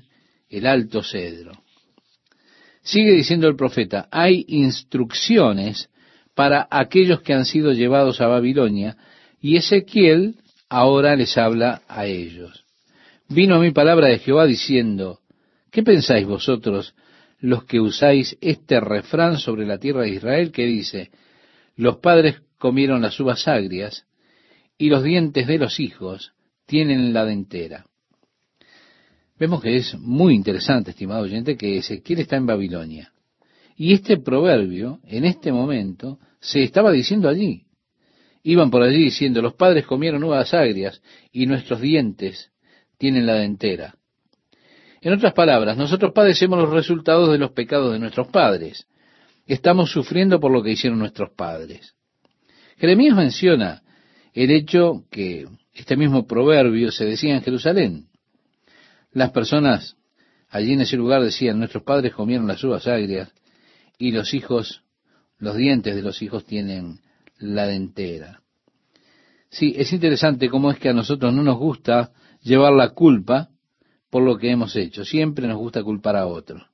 [0.49, 1.51] el alto cedro.
[2.81, 5.89] Sigue diciendo el profeta, hay instrucciones
[6.33, 8.97] para aquellos que han sido llevados a Babilonia,
[9.41, 10.35] y Ezequiel
[10.69, 12.65] ahora les habla a ellos.
[13.27, 15.19] Vino a mi palabra de Jehová diciendo,
[15.71, 16.95] ¿Qué pensáis vosotros
[17.39, 21.11] los que usáis este refrán sobre la tierra de Israel que dice,
[21.75, 24.05] los padres comieron las uvas agrias
[24.77, 26.33] y los dientes de los hijos
[26.65, 27.85] tienen la dentera?
[29.39, 33.13] Vemos que es muy interesante, estimado oyente, que Ezequiel está en Babilonia.
[33.77, 37.63] Y este proverbio, en este momento, se estaba diciendo allí.
[38.43, 42.51] Iban por allí diciendo, los padres comieron uvas agrias y nuestros dientes
[42.97, 43.95] tienen la dentera.
[44.99, 48.87] En otras palabras, nosotros padecemos los resultados de los pecados de nuestros padres.
[49.47, 51.95] Estamos sufriendo por lo que hicieron nuestros padres.
[52.77, 53.83] Jeremías menciona
[54.33, 58.08] el hecho que este mismo proverbio se decía en Jerusalén.
[59.11, 59.97] Las personas
[60.49, 63.31] allí en ese lugar decían, nuestros padres comieron las uvas agrias
[63.97, 64.83] y los hijos,
[65.37, 66.99] los dientes de los hijos tienen
[67.37, 68.41] la dentera.
[69.49, 73.49] Sí, es interesante cómo es que a nosotros no nos gusta llevar la culpa
[74.09, 75.05] por lo que hemos hecho.
[75.05, 76.65] Siempre nos gusta culpar a otro.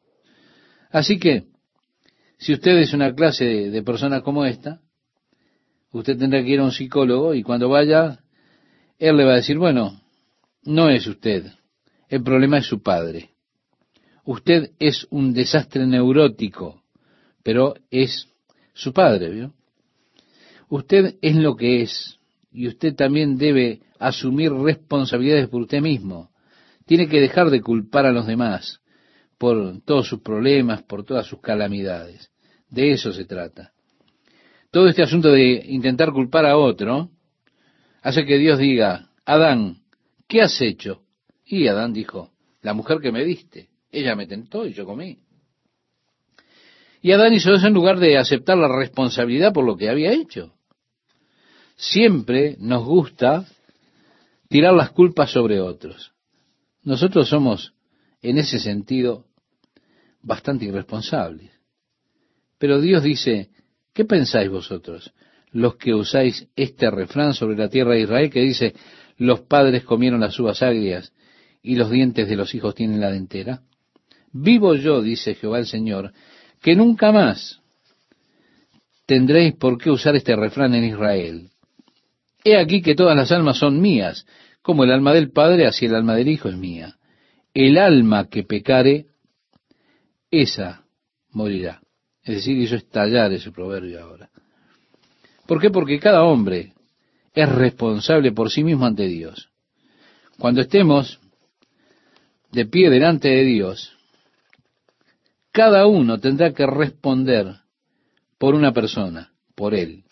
[0.92, 1.46] Así que,
[2.38, 4.82] si usted es una clase de, persona como esta,
[5.92, 8.20] usted tendrá que ir a un psicólogo y cuando vaya,
[9.00, 10.02] él le va a decir, bueno,
[10.64, 11.46] no es usted,
[12.10, 13.32] el problema es su padre.
[14.24, 16.82] Usted es un desastre neurótico,
[17.44, 18.28] pero es
[18.74, 19.54] su padre, ¿vio?
[20.70, 22.20] Usted es lo que es
[22.52, 26.32] y usted también debe asumir responsabilidades por usted mismo.
[26.86, 28.82] Tiene que dejar de culpar a los demás
[29.38, 32.32] por todos sus problemas, por todas sus calamidades.
[32.70, 33.74] De eso se trata.
[34.72, 37.12] Todo este asunto de intentar culpar a otro
[38.02, 39.84] hace que Dios diga, Adán,
[40.28, 41.05] ¿qué has hecho?
[41.46, 42.32] Y Adán dijo,
[42.62, 45.20] la mujer que me diste, ella me tentó y yo comí.
[47.02, 50.56] Y Adán hizo eso en lugar de aceptar la responsabilidad por lo que había hecho.
[51.76, 53.46] Siempre nos gusta
[54.50, 56.14] tirar las culpas sobre otros.
[56.82, 57.74] Nosotros somos,
[58.22, 59.26] en ese sentido,
[60.22, 61.52] bastante irresponsables.
[62.58, 63.50] Pero Dios dice,
[63.94, 65.14] ¿qué pensáis vosotros,
[65.52, 68.74] los que usáis este refrán sobre la tierra de Israel que dice,
[69.18, 71.14] los padres comieron las uvas agrias
[71.66, 73.62] y los dientes de los hijos tienen la dentera?
[74.32, 76.14] Vivo yo, dice Jehová el Señor,
[76.62, 77.62] que nunca más
[79.06, 81.50] tendréis por qué usar este refrán en Israel.
[82.44, 84.26] He aquí que todas las almas son mías,
[84.62, 86.98] como el alma del Padre, así el alma del Hijo es mía.
[87.54, 89.08] El alma que pecare,
[90.30, 90.84] esa
[91.32, 91.82] morirá.
[92.24, 94.30] Es decir, hizo estallar ese proverbio ahora.
[95.46, 95.70] ¿Por qué?
[95.70, 96.74] Porque cada hombre
[97.34, 99.50] es responsable por sí mismo ante Dios.
[100.38, 101.20] Cuando estemos
[102.56, 103.92] de pie delante de Dios,
[105.52, 107.54] cada uno tendrá que responder
[108.38, 110.06] por una persona, por él.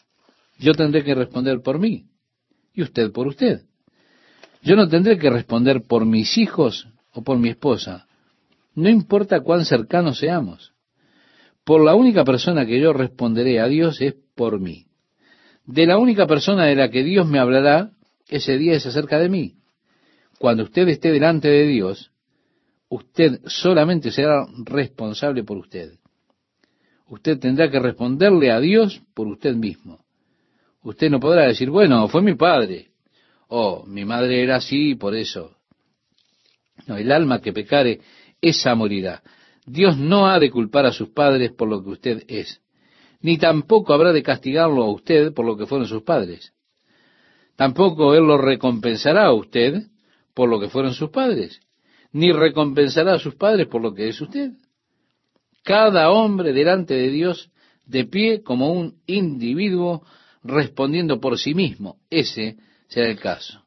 [0.59, 2.05] Yo tendré que responder por mí
[2.73, 3.61] y usted por usted.
[4.61, 8.07] Yo no tendré que responder por mis hijos o por mi esposa.
[8.75, 10.73] No importa cuán cercanos seamos.
[11.63, 14.87] Por la única persona que yo responderé a Dios es por mí.
[15.65, 17.91] de la única persona de la que Dios me hablará
[18.27, 19.55] ese día es acerca de mí.
[20.39, 22.12] Cuando usted esté delante de Dios,
[22.93, 25.93] usted solamente será responsable por usted.
[27.07, 30.05] Usted tendrá que responderle a Dios por usted mismo.
[30.83, 32.91] Usted no podrá decir, bueno, fue mi padre,
[33.47, 35.57] o mi madre era así, por eso.
[36.85, 37.99] No, el alma que pecare,
[38.41, 39.23] esa morirá.
[39.65, 42.61] Dios no ha de culpar a sus padres por lo que usted es,
[43.21, 46.53] ni tampoco habrá de castigarlo a usted por lo que fueron sus padres.
[47.55, 49.87] Tampoco Él lo recompensará a usted
[50.33, 51.61] por lo que fueron sus padres,
[52.14, 54.51] ni recompensará a sus padres por lo que es usted.
[55.64, 57.51] Cada hombre delante de Dios
[57.86, 60.03] de pie como un individuo
[60.43, 61.97] respondiendo por sí mismo.
[62.09, 62.57] Ese
[62.88, 63.64] será el caso.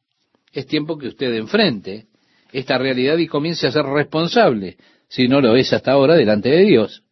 [0.53, 2.07] Es tiempo que usted enfrente
[2.53, 4.77] esta realidad y comience a ser responsable,
[5.09, 7.03] si no lo es hasta ahora, delante de Dios,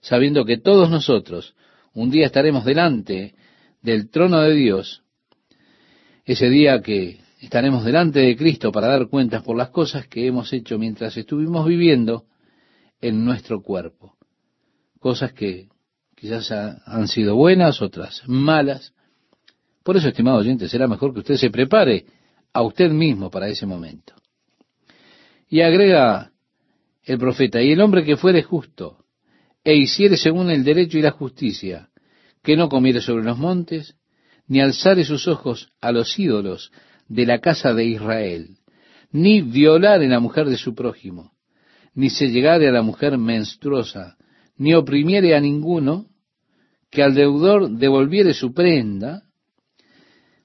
[0.00, 1.54] sabiendo que todos nosotros
[1.92, 3.34] un día estaremos delante
[3.82, 5.02] del trono de Dios,
[6.24, 10.52] ese día que estaremos delante de Cristo para dar cuentas por las cosas que hemos
[10.52, 12.24] hecho mientras estuvimos viviendo
[13.00, 14.16] en nuestro cuerpo.
[14.98, 15.68] Cosas que
[16.14, 18.94] quizás han sido buenas, otras malas,
[19.84, 22.06] por eso, estimado oyente, será mejor que usted se prepare
[22.54, 24.14] a usted mismo para ese momento.
[25.46, 26.32] Y agrega
[27.02, 29.04] el profeta, y el hombre que fuere justo,
[29.62, 31.90] e hiciere según el derecho y la justicia,
[32.42, 33.94] que no comiere sobre los montes,
[34.46, 36.72] ni alzare sus ojos a los ídolos
[37.08, 38.56] de la casa de Israel,
[39.12, 41.32] ni violare la mujer de su prójimo,
[41.94, 44.16] ni se llegare a la mujer menstruosa,
[44.56, 46.06] ni oprimiere a ninguno,
[46.90, 49.24] que al deudor devolviere su prenda,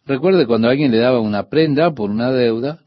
[0.10, 2.82] Recuerde cuando alguien le daba una prenda por una deuda,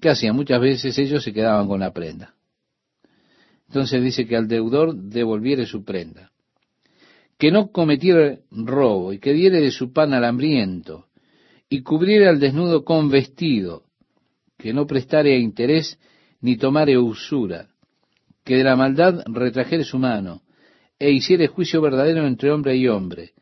[0.00, 0.32] ¿qué hacía?
[0.32, 2.36] Muchas veces ellos se quedaban con la prenda.
[3.68, 6.30] Entonces dice que al deudor devolviere su prenda.
[7.36, 11.08] Que no cometiera robo y que diere de su pan al hambriento
[11.74, 13.82] y cubriera al desnudo con vestido,
[14.56, 15.98] que no prestare interés
[16.40, 17.68] ni tomare usura,
[18.44, 20.42] que de la maldad retrajere su mano
[21.00, 23.32] e hiciere juicio verdadero entre hombre y hombre,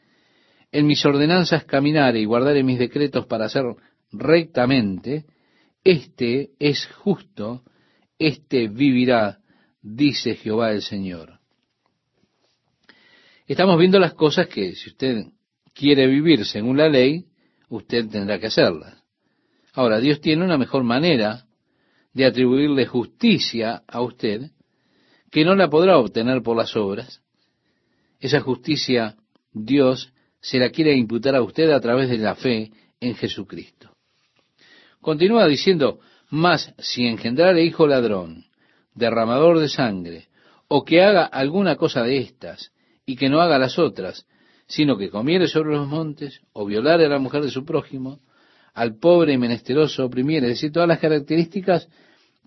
[0.71, 3.65] en mis ordenanzas caminare y guardare mis decretos para hacer
[4.13, 5.27] rectamente,
[5.85, 7.65] este es justo,
[8.19, 9.41] este vivirá,
[9.83, 11.39] dice Jehová el Señor.
[13.47, 15.27] Estamos viendo las cosas que si usted
[15.75, 17.27] quiere vivir según la ley,
[17.73, 19.03] usted tendrá que hacerlas.
[19.73, 21.47] Ahora, Dios tiene una mejor manera
[22.13, 24.51] de atribuirle justicia a usted
[25.31, 27.23] que no la podrá obtener por las obras.
[28.21, 29.17] Esa justicia
[29.53, 32.71] Dios se la quiere imputar a usted a través de la fe
[33.01, 33.97] en Jesucristo.
[35.01, 38.45] Continúa diciendo, más si engendrare hijo ladrón,
[38.95, 40.29] derramador de sangre,
[40.69, 42.71] o que haga alguna cosa de estas,
[43.07, 44.27] y que no haga las otras,
[44.67, 48.21] sino que comiere sobre los montes, o violare a la mujer de su prójimo,
[48.75, 51.89] al pobre y menesteroso oprimiere, es decir, todas las características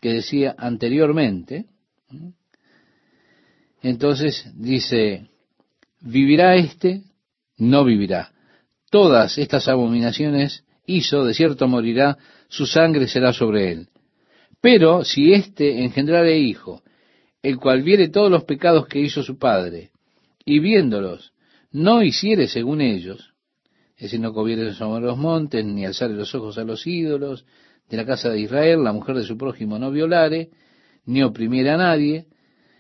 [0.02, 1.66] que decía anteriormente.
[3.82, 5.30] Entonces dice,
[6.02, 7.04] vivirá éste
[7.58, 8.32] no vivirá.
[8.90, 13.90] Todas estas abominaciones hizo, de cierto morirá, su sangre será sobre él.
[14.62, 16.82] Pero si éste engendrare hijo,
[17.42, 19.92] el cual viere todos los pecados que hizo su padre,
[20.46, 21.34] y viéndolos,
[21.76, 23.34] no hiciere según ellos,
[23.98, 27.46] es decir, no comiere sobre los montes, ni alzare los ojos a los ídolos
[27.90, 30.52] de la casa de Israel, la mujer de su prójimo no violare,
[31.06, 32.28] ni oprimiere a nadie,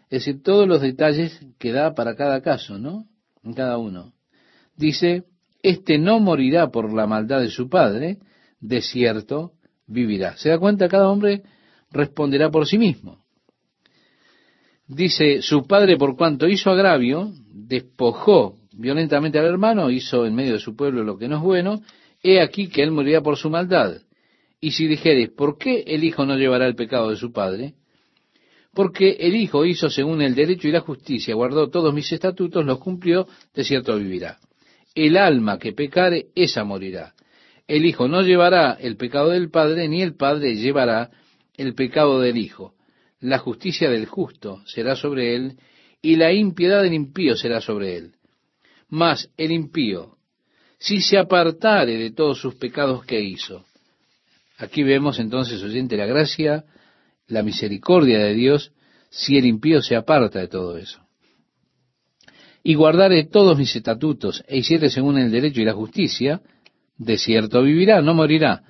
[0.03, 3.05] es decir, todos los detalles que da para cada caso, ¿no?
[3.43, 4.13] En cada uno
[4.77, 5.25] dice,
[5.61, 8.19] este no morirá por la maldad de su padre,
[8.61, 9.53] de cierto
[9.87, 10.37] vivirá.
[10.37, 10.87] ¿Se da cuenta?
[10.87, 11.43] Cada hombre
[11.91, 13.25] responderá por sí mismo.
[14.87, 20.59] Dice, su padre por cuanto hizo agravio, despojó violentamente al hermano, hizo en medio de
[20.59, 21.81] su pueblo lo que no es bueno,
[22.21, 24.01] he aquí que él morirá por su maldad.
[24.59, 27.73] Y si dijeres, ¿por qué el hijo no llevará el pecado de su padre?
[28.73, 32.79] Porque el hijo hizo según el derecho y la justicia, guardó todos mis estatutos, los
[32.79, 34.39] cumplió, de cierto vivirá
[34.95, 37.13] el alma que pecare, esa morirá.
[37.67, 41.11] El Hijo no llevará el pecado del Padre, ni el Padre llevará
[41.57, 42.73] el pecado del Hijo.
[43.19, 45.57] La justicia del justo será sobre él,
[46.01, 48.14] y la impiedad del impío será sobre él.
[48.89, 50.17] Mas el impío,
[50.77, 53.65] si se apartare de todos sus pecados que hizo.
[54.57, 56.65] Aquí vemos entonces, oyente, la gracia,
[57.27, 58.71] la misericordia de Dios,
[59.09, 61.05] si el impío se aparta de todo eso
[62.67, 66.41] y guardare todos mis estatutos e hiciere según el derecho y la justicia,
[66.97, 68.63] de cierto vivirá, no morirá.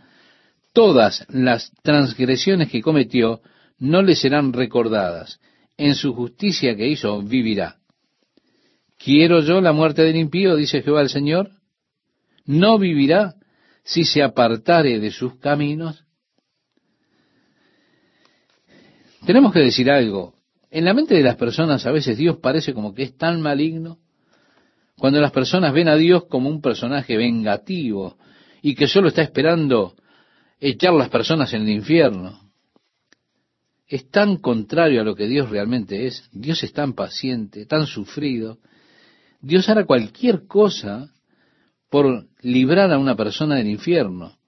[0.74, 3.40] Todas las transgresiones que cometió
[3.80, 5.40] no le serán recordadas.
[5.78, 7.78] En su justicia que hizo vivirá.
[8.98, 10.56] ¿Quiero yo la muerte del impío?
[10.56, 11.52] dice Jehová el Señor.
[12.46, 13.36] no vivirá
[13.84, 16.06] si se apartare de sus caminos.
[19.26, 20.36] Tenemos que decir algo.
[20.70, 24.00] En la mente de las personas a veces Dios parece como que es tan maligno
[24.98, 28.18] cuando las personas ven a Dios como un personaje vengativo
[28.62, 29.96] y que solo está esperando
[30.60, 32.40] echar las personas en el infierno.
[33.88, 36.28] Es tan contrario a lo que Dios realmente es.
[36.32, 38.58] Dios es tan paciente, tan sufrido.
[39.46, 41.14] Dios hará cualquier cosa
[41.92, 44.40] por librar a una persona del infierno.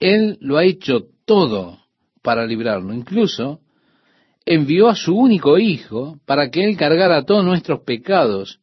[0.00, 1.78] Él lo ha hecho todo
[2.20, 2.92] para librarlo.
[2.92, 3.60] Incluso
[4.44, 8.58] envió a su único hijo para que él cargara todos nuestros pecados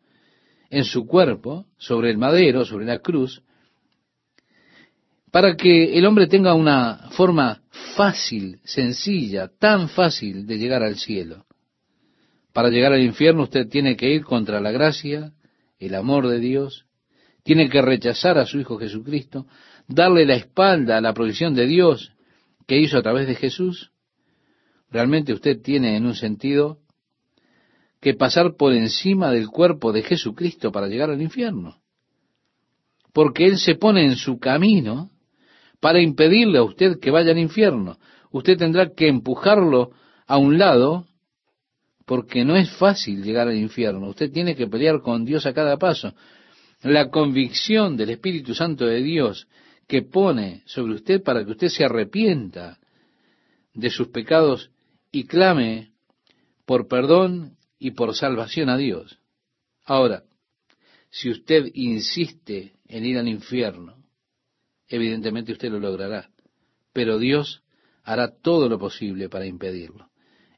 [0.69, 3.41] en su cuerpo, sobre el madero, sobre la cruz,
[5.31, 7.61] para que el hombre tenga una forma
[7.95, 11.45] fácil, sencilla, tan fácil de llegar al cielo.
[12.51, 15.31] Para llegar al infierno usted tiene que ir contra la gracia,
[15.79, 16.85] el amor de Dios,
[17.43, 19.47] tiene que rechazar a su Hijo Jesucristo,
[19.87, 22.11] darle la espalda a la provisión de Dios
[22.67, 23.91] que hizo a través de Jesús.
[24.91, 26.79] Realmente usted tiene en un sentido
[28.01, 31.77] que pasar por encima del cuerpo de Jesucristo para llegar al infierno.
[33.13, 35.09] Porque Él se pone en su camino
[35.79, 37.97] para impedirle a usted que vaya al infierno.
[38.31, 39.91] Usted tendrá que empujarlo
[40.27, 41.06] a un lado
[42.07, 44.07] porque no es fácil llegar al infierno.
[44.07, 46.15] Usted tiene que pelear con Dios a cada paso.
[46.81, 49.45] La convicción del Espíritu Santo de Dios
[49.87, 52.79] que pone sobre usted para que usted se arrepienta
[53.73, 54.71] de sus pecados
[55.11, 55.91] y clame
[56.65, 59.19] por perdón y por salvación a Dios.
[59.83, 60.23] Ahora,
[61.09, 63.97] si usted insiste en ir al infierno,
[64.87, 66.29] evidentemente usted lo logrará,
[66.93, 67.63] pero Dios
[68.03, 70.09] hará todo lo posible para impedirlo.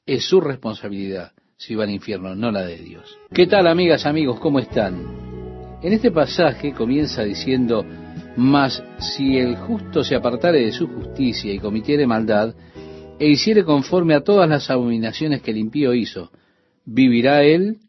[0.05, 3.17] Es su responsabilidad si va al infierno, no la de Dios.
[3.33, 4.39] ¿Qué tal, amigas, amigos?
[4.39, 5.77] ¿Cómo están?
[5.83, 7.85] En este pasaje comienza diciendo,
[8.37, 12.55] mas si el justo se apartare de su justicia y cometiere maldad,
[13.19, 16.31] e hiciere conforme a todas las abominaciones que el impío hizo,
[16.85, 17.79] vivirá él,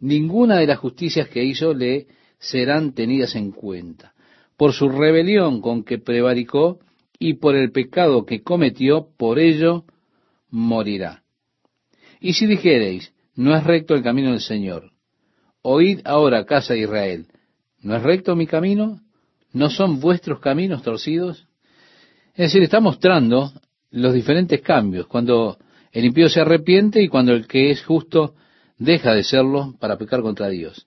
[0.00, 2.08] ninguna de las justicias que hizo le
[2.40, 4.12] serán tenidas en cuenta.
[4.56, 6.80] Por su rebelión con que prevaricó
[7.16, 9.84] y por el pecado que cometió, por ello
[10.50, 11.22] morirá.
[12.20, 14.90] Y si dijereis, no es recto el camino del Señor,
[15.62, 17.26] oíd ahora, casa de Israel,
[17.80, 19.00] ¿no es recto mi camino?
[19.54, 21.46] ¿No son vuestros caminos torcidos?
[22.34, 23.50] Es decir, está mostrando
[23.92, 25.56] los diferentes cambios, cuando
[25.90, 28.34] el impío se arrepiente y cuando el que es justo
[28.76, 30.86] deja de serlo para pecar contra Dios.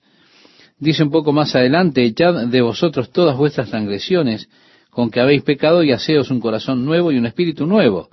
[0.78, 4.48] Dice un poco más adelante, echad de vosotros todas vuestras transgresiones
[4.92, 8.10] con que habéis pecado y haceos un corazón nuevo y un espíritu nuevo.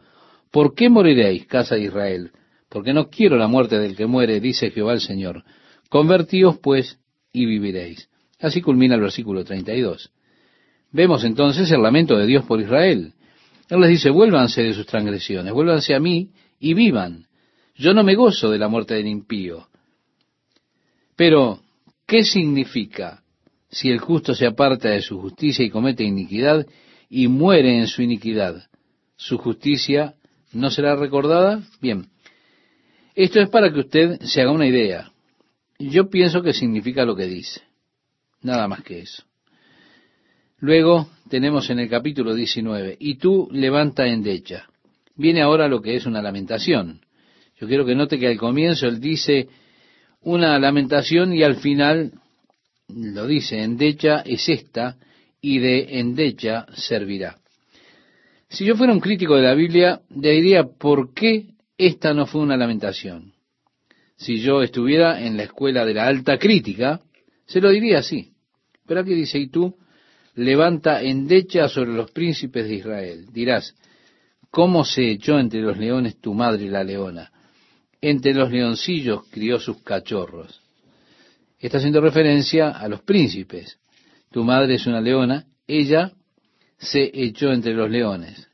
[0.51, 2.31] ¿Por qué moriréis, casa de Israel?
[2.71, 5.45] Porque no quiero la muerte del que muere, dice Jehová el Señor.
[5.89, 7.01] Convertíos pues
[7.33, 8.09] y viviréis.
[8.39, 10.11] Así culmina el versículo 32.
[10.93, 13.13] Vemos entonces el lamento de Dios por Israel.
[13.69, 17.27] Él les dice, vuélvanse de sus transgresiones, vuélvanse a mí y vivan.
[17.75, 19.69] Yo no me gozo de la muerte del impío.
[21.17, 21.61] Pero,
[22.07, 23.23] ¿qué significa
[23.69, 26.67] si el justo se aparta de su justicia y comete iniquidad
[27.09, 28.69] y muere en su iniquidad?
[29.17, 30.15] ¿Su justicia
[30.53, 31.63] no será recordada?
[31.81, 32.10] Bien,
[33.15, 35.11] esto es para que usted se haga una idea.
[35.79, 37.63] Yo pienso que significa lo que dice.
[38.43, 39.25] Nada más que eso.
[40.59, 44.67] Luego tenemos en el capítulo 19, y tú levanta endecha.
[45.17, 47.01] Viene ahora lo que es una lamentación.
[47.59, 49.49] Yo quiero que note que al comienzo él dice,
[50.23, 52.13] una lamentación y al final
[52.89, 54.97] lo dice, endecha es esta
[55.41, 57.37] y de endecha servirá.
[58.49, 61.47] Si yo fuera un crítico de la Biblia, le diría, ¿por qué
[61.87, 63.33] esta no fue una lamentación?
[64.17, 67.01] Si yo estuviera en la escuela de la alta crítica,
[67.47, 68.33] se lo diría así.
[68.87, 69.77] Pero aquí dice, y tú
[70.35, 73.27] levanta endecha sobre los príncipes de Israel.
[73.33, 73.75] Dirás,
[74.51, 77.31] ¿cómo se echó entre los leones tu madre la leona?
[78.01, 80.61] entre los leoncillos crió sus cachorros.
[81.59, 83.79] Está haciendo referencia a los príncipes.
[84.31, 86.13] Tu madre es una leona, ella
[86.79, 88.49] se echó entre los leones.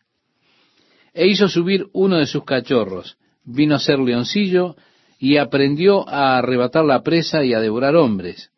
[1.16, 4.76] E hizo subir uno de sus cachorros, vino a ser leoncillo
[5.18, 8.50] y aprendió a arrebatar la presa y a devorar hombres.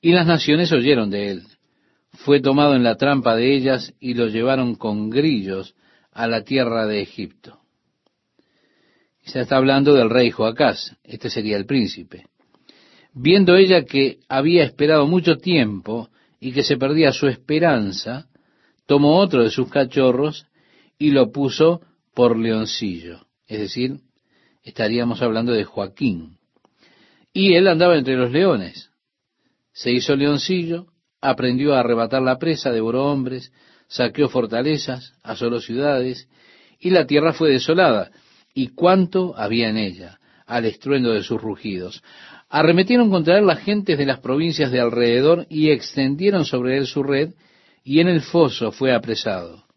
[0.00, 1.42] Y las naciones oyeron de él.
[2.12, 5.74] Fue tomado en la trampa de ellas y lo llevaron con grillos
[6.12, 7.58] a la tierra de Egipto.
[9.24, 12.26] Se está hablando del rey Joacás, este sería el príncipe.
[13.12, 18.28] Viendo ella que había esperado mucho tiempo y que se perdía su esperanza,
[18.86, 20.46] tomó otro de sus cachorros
[20.98, 21.80] y lo puso
[22.14, 23.26] por leoncillo.
[23.46, 24.00] Es decir,
[24.62, 26.38] estaríamos hablando de Joaquín.
[27.32, 28.90] Y él andaba entre los leones.
[29.72, 30.86] Se hizo leoncillo,
[31.20, 33.52] aprendió a arrebatar la presa, devoró hombres,
[33.86, 36.28] saqueó fortalezas, asoló ciudades,
[36.80, 38.10] y la tierra fue desolada,
[38.54, 42.02] y cuánto había en ella, al estruendo de sus rugidos.
[42.48, 47.02] Arremetieron contra él las gentes de las provincias de alrededor y extendieron sobre él su
[47.02, 47.34] red,
[47.84, 49.67] y en el foso fue apresado.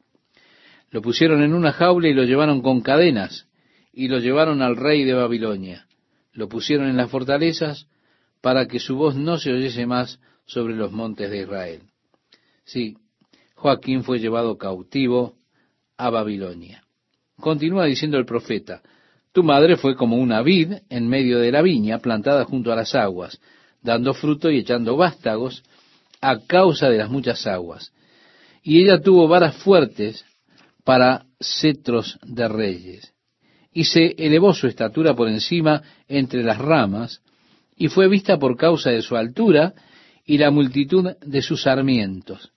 [0.92, 3.48] Lo pusieron en una jaula y lo llevaron con cadenas,
[3.94, 5.88] y lo llevaron al rey de Babilonia.
[6.34, 7.88] Lo pusieron en las fortalezas
[8.42, 11.82] para que su voz no se oyese más sobre los montes de Israel.
[12.66, 12.98] Sí,
[13.56, 15.36] Joaquín fue llevado cautivo
[15.98, 16.84] a Babilonia.
[17.38, 18.82] Continúa diciendo el profeta,
[19.32, 22.96] tu madre fue como una vid en medio de la viña, plantada junto a las
[22.96, 23.39] aguas,
[23.82, 25.64] dando fruto y echando vástagos
[26.20, 27.94] a causa de las muchas aguas.
[28.62, 30.26] Y ella tuvo varas fuertes
[30.84, 33.14] para cetros de reyes.
[33.74, 37.22] Y se elevó su estatura por encima entre las ramas,
[37.76, 39.74] y fue vista por causa de su altura
[40.26, 42.52] y la multitud de sus sarmientos.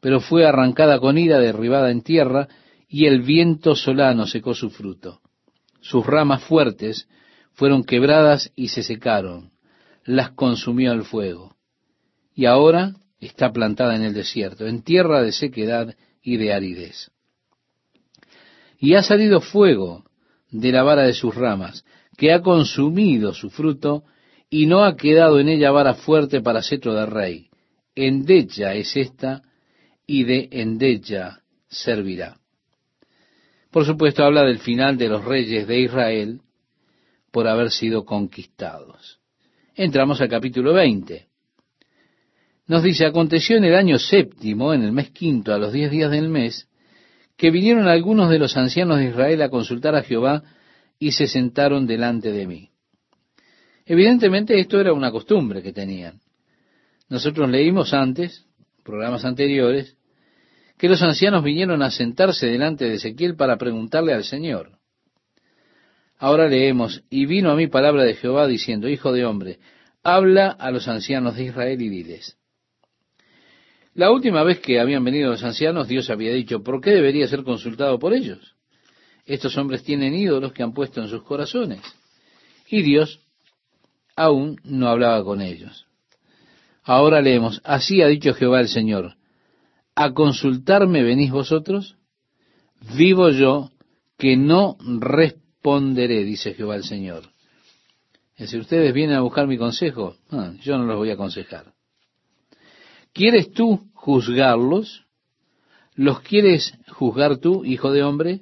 [0.00, 2.48] Pero fue arrancada con ira, derribada en tierra,
[2.88, 5.20] y el viento solano secó su fruto.
[5.80, 7.08] Sus ramas fuertes
[7.52, 9.52] fueron quebradas y se secaron,
[10.04, 11.56] las consumió el fuego.
[12.34, 17.10] Y ahora está plantada en el desierto, en tierra de sequedad y de aridez.
[18.78, 20.04] Y ha salido fuego
[20.50, 21.84] de la vara de sus ramas,
[22.16, 24.04] que ha consumido su fruto,
[24.50, 27.48] y no ha quedado en ella vara fuerte para cetro de rey.
[27.94, 29.42] Endecha es esta,
[30.06, 32.36] y de endecha servirá.
[33.70, 36.40] Por supuesto, habla del final de los reyes de Israel
[37.32, 39.18] por haber sido conquistados.
[39.74, 41.26] Entramos al capítulo 20.
[42.68, 46.12] Nos dice, aconteció en el año séptimo, en el mes quinto, a los diez días
[46.12, 46.68] del mes,
[47.36, 50.42] que vinieron algunos de los ancianos de Israel a consultar a Jehová
[50.98, 52.70] y se sentaron delante de mí.
[53.86, 56.20] Evidentemente esto era una costumbre que tenían.
[57.08, 58.46] Nosotros leímos antes,
[58.82, 59.96] programas anteriores,
[60.78, 64.78] que los ancianos vinieron a sentarse delante de Ezequiel para preguntarle al Señor.
[66.18, 69.58] Ahora leemos, y vino a mí palabra de Jehová diciendo, Hijo de hombre,
[70.02, 72.38] habla a los ancianos de Israel y diles.
[73.94, 77.44] La última vez que habían venido los ancianos, Dios había dicho, ¿por qué debería ser
[77.44, 78.56] consultado por ellos?
[79.24, 81.80] Estos hombres tienen ídolos que han puesto en sus corazones.
[82.68, 83.20] Y Dios
[84.16, 85.86] aún no hablaba con ellos.
[86.82, 89.16] Ahora leemos, así ha dicho Jehová el Señor,
[89.94, 91.96] ¿A consultarme venís vosotros?
[92.96, 93.70] Vivo yo
[94.18, 97.22] que no responderé, dice Jehová el Señor.
[98.36, 101.73] Si ustedes vienen a buscar mi consejo, ah, yo no los voy a aconsejar.
[103.14, 105.06] ¿Quieres tú juzgarlos?
[105.94, 108.40] ¿Los quieres juzgar tú, hijo de hombre?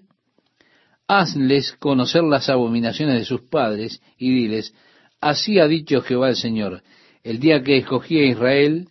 [1.06, 4.74] Hazles conocer las abominaciones de sus padres y diles,
[5.20, 6.82] así ha dicho Jehová el Señor,
[7.22, 8.88] el día que escogí a Israel,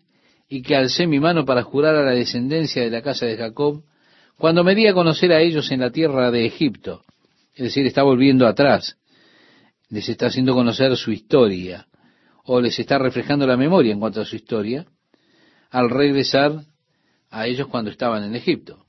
[0.47, 3.83] y que alcé mi mano para jurar a la descendencia de la casa de Jacob,
[4.37, 7.03] cuando me di a conocer a ellos en la tierra de Egipto.
[7.55, 8.97] Es decir, está volviendo atrás,
[9.89, 11.87] les está haciendo conocer su historia,
[12.43, 14.85] o les está reflejando la memoria en cuanto a su historia,
[15.71, 16.65] al regresar
[17.29, 18.85] a ellos cuando estaban en Egipto.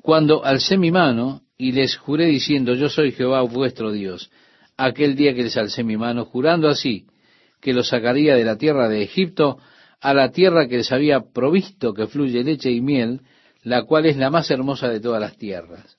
[0.00, 4.30] Cuando alcé mi mano y les juré diciendo, yo soy Jehová vuestro Dios,
[4.76, 7.06] aquel día que les alcé mi mano, jurando así,
[7.60, 9.58] que los sacaría de la tierra de Egipto
[10.00, 13.22] a la tierra que les había provisto que fluye leche y miel,
[13.64, 15.98] la cual es la más hermosa de todas las tierras.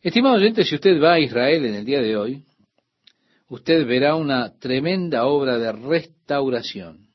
[0.00, 2.44] Estimado oyente, si usted va a Israel en el día de hoy,
[3.48, 7.07] usted verá una tremenda obra de restauración.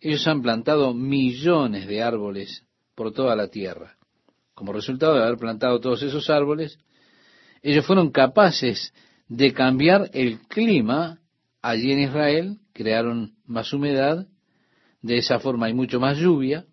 [0.00, 3.96] Ellos han plantado millones de árboles por toda la tierra.
[4.54, 6.78] Como resultado de haber plantado todos esos árboles,
[7.62, 8.92] ellos fueron capaces
[9.28, 11.18] de cambiar el clima
[11.62, 14.26] allí en Israel, crearon más humedad,
[15.02, 16.64] de esa forma hay mucho más lluvia.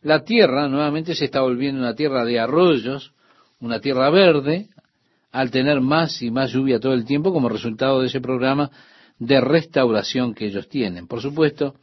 [0.00, 3.12] La tierra nuevamente se está volviendo una tierra de arroyos,
[3.60, 4.68] una tierra verde,
[5.30, 8.70] al tener más y más lluvia todo el tiempo como resultado de ese programa
[9.18, 11.06] de restauración que ellos tienen.
[11.06, 11.74] Por supuesto,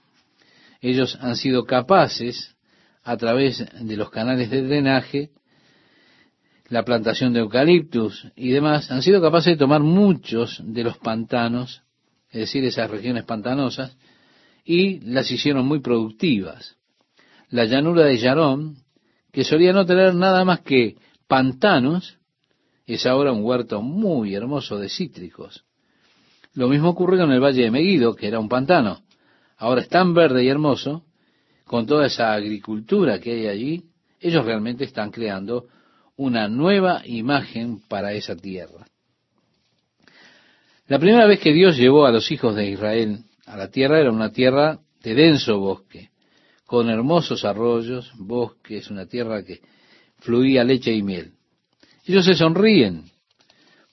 [0.90, 2.56] ellos han sido capaces,
[3.04, 5.30] a través de los canales de drenaje,
[6.70, 11.84] la plantación de eucaliptus y demás, han sido capaces de tomar muchos de los pantanos
[12.36, 13.98] es decir, esas regiones pantanosas,
[14.66, 16.76] y las hicieron muy productivas.
[17.50, 18.76] La llanura de Yarón,
[19.32, 20.98] que solía no tener nada más que
[21.30, 22.18] pantanos,
[22.86, 25.64] es ahora un huerto muy hermoso de cítricos.
[26.54, 29.05] Lo mismo ocurre con el Valle de Meguido, que era un pantano.
[29.58, 31.06] Ahora es tan verde y hermoso,
[31.66, 33.84] con toda esa agricultura que hay allí,
[34.20, 35.68] ellos realmente están creando
[36.18, 38.86] una nueva imagen para esa tierra.
[40.88, 44.12] La primera vez que Dios llevó a los hijos de Israel a la tierra era
[44.12, 46.10] una tierra de denso bosque,
[46.66, 49.62] con hermosos arroyos, bosques, una tierra que
[50.20, 51.34] fluía leche y miel.
[52.06, 53.06] Ellos se sonríen,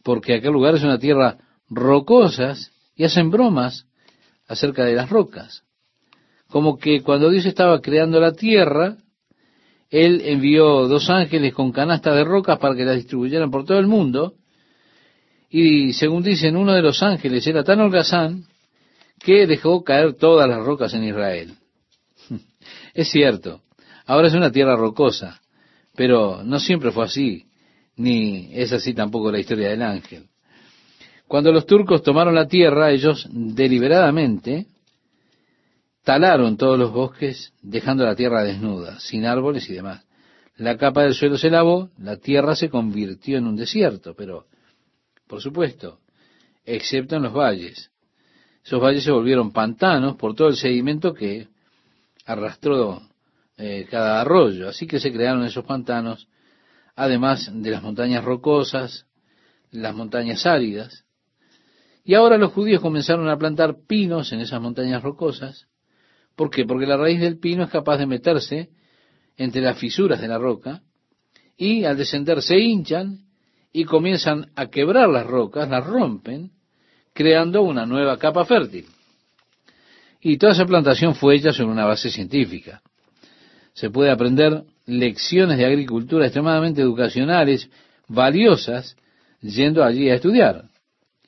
[0.02, 1.38] porque aquel lugar es una tierra
[1.68, 3.86] rocosas y hacen bromas
[4.52, 5.64] acerca de las rocas.
[6.48, 8.98] Como que cuando Dios estaba creando la tierra,
[9.88, 13.86] Él envió dos ángeles con canastas de rocas para que las distribuyeran por todo el
[13.86, 14.34] mundo,
[15.48, 18.44] y según dicen, uno de los ángeles era tan holgazán
[19.18, 21.54] que dejó caer todas las rocas en Israel.
[22.94, 23.62] Es cierto,
[24.06, 25.40] ahora es una tierra rocosa,
[25.96, 27.46] pero no siempre fue así,
[27.96, 30.28] ni es así tampoco la historia del ángel.
[31.32, 34.66] Cuando los turcos tomaron la tierra, ellos deliberadamente
[36.04, 40.04] talaron todos los bosques, dejando la tierra desnuda, sin árboles y demás.
[40.58, 44.44] La capa del suelo se lavó, la tierra se convirtió en un desierto, pero,
[45.26, 46.00] por supuesto,
[46.66, 47.90] excepto en los valles.
[48.62, 51.48] Esos valles se volvieron pantanos por todo el sedimento que
[52.26, 53.00] arrastró
[53.56, 54.68] eh, cada arroyo.
[54.68, 56.28] Así que se crearon esos pantanos,
[56.94, 59.06] además de las montañas rocosas,
[59.70, 61.06] las montañas áridas.
[62.04, 65.68] Y ahora los judíos comenzaron a plantar pinos en esas montañas rocosas.
[66.34, 66.64] ¿Por qué?
[66.64, 68.70] Porque la raíz del pino es capaz de meterse
[69.36, 70.82] entre las fisuras de la roca
[71.56, 73.20] y al descender se hinchan
[73.72, 76.50] y comienzan a quebrar las rocas, las rompen
[77.12, 78.86] creando una nueva capa fértil.
[80.20, 82.82] Y toda esa plantación fue hecha sobre una base científica.
[83.74, 87.70] Se puede aprender lecciones de agricultura extremadamente educacionales,
[88.08, 88.96] valiosas,
[89.40, 90.71] yendo allí a estudiar.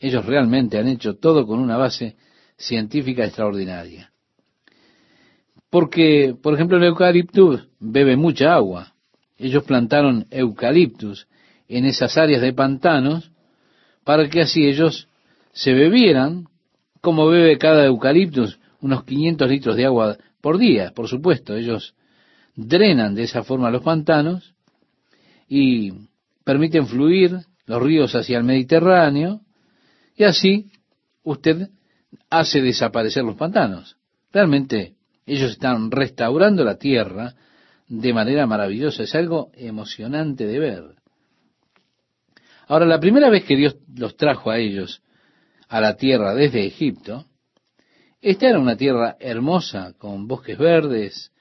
[0.05, 2.17] Ellos realmente han hecho todo con una base
[2.59, 4.13] científica extraordinaria.
[5.71, 8.93] Porque, por ejemplo, el eucaliptus bebe mucha agua.
[9.39, 11.27] Ellos plantaron eucaliptus
[11.69, 13.33] en esas áreas de pantanos
[14.05, 15.09] para que así ellos
[15.55, 16.49] se bebieran,
[17.01, 21.57] como bebe cada eucaliptus, unos 500 litros de agua por día, por supuesto.
[21.57, 21.95] Ellos
[22.55, 24.55] drenan de esa forma los pantanos
[25.49, 25.95] y
[26.45, 29.41] permiten fluir los ríos hacia el Mediterráneo
[30.17, 30.71] y así
[31.23, 31.69] usted
[32.31, 33.97] hace desaparecer los pantanos.
[34.33, 34.95] Realmente
[35.27, 37.35] ellos están restaurando la tierra
[37.89, 39.03] de manera maravillosa.
[39.03, 40.85] Es algo emocionante de ver.
[42.67, 45.03] Ahora, la primera vez que Dios los trajo a ellos
[45.69, 47.27] a la tierra desde Egipto,
[48.21, 51.33] esta era una tierra hermosa, con bosques verdes,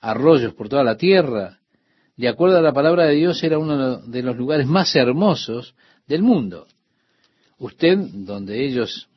[0.00, 1.58] arroyos por toda la tierra.
[2.16, 5.74] De acuerdo a la palabra de Dios, era uno de los lugares más hermosos
[6.06, 6.66] del mundo.
[7.58, 9.08] Usted, donde ellos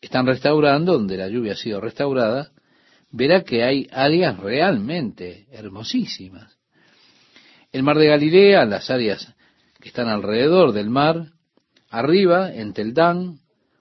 [0.00, 2.52] están restaurando, donde la lluvia ha sido restaurada,
[3.10, 6.56] verá que hay áreas realmente hermosísimas.
[7.72, 9.34] El mar de Galilea, las áreas
[9.80, 11.32] que están alrededor del mar,
[11.90, 13.40] arriba, en Teldán,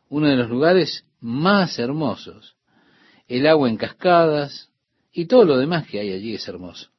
[0.09, 2.55] uno de los lugares más hermosos.
[3.27, 4.69] El agua en cascadas
[5.11, 6.89] y todo lo demás que hay allí es hermoso.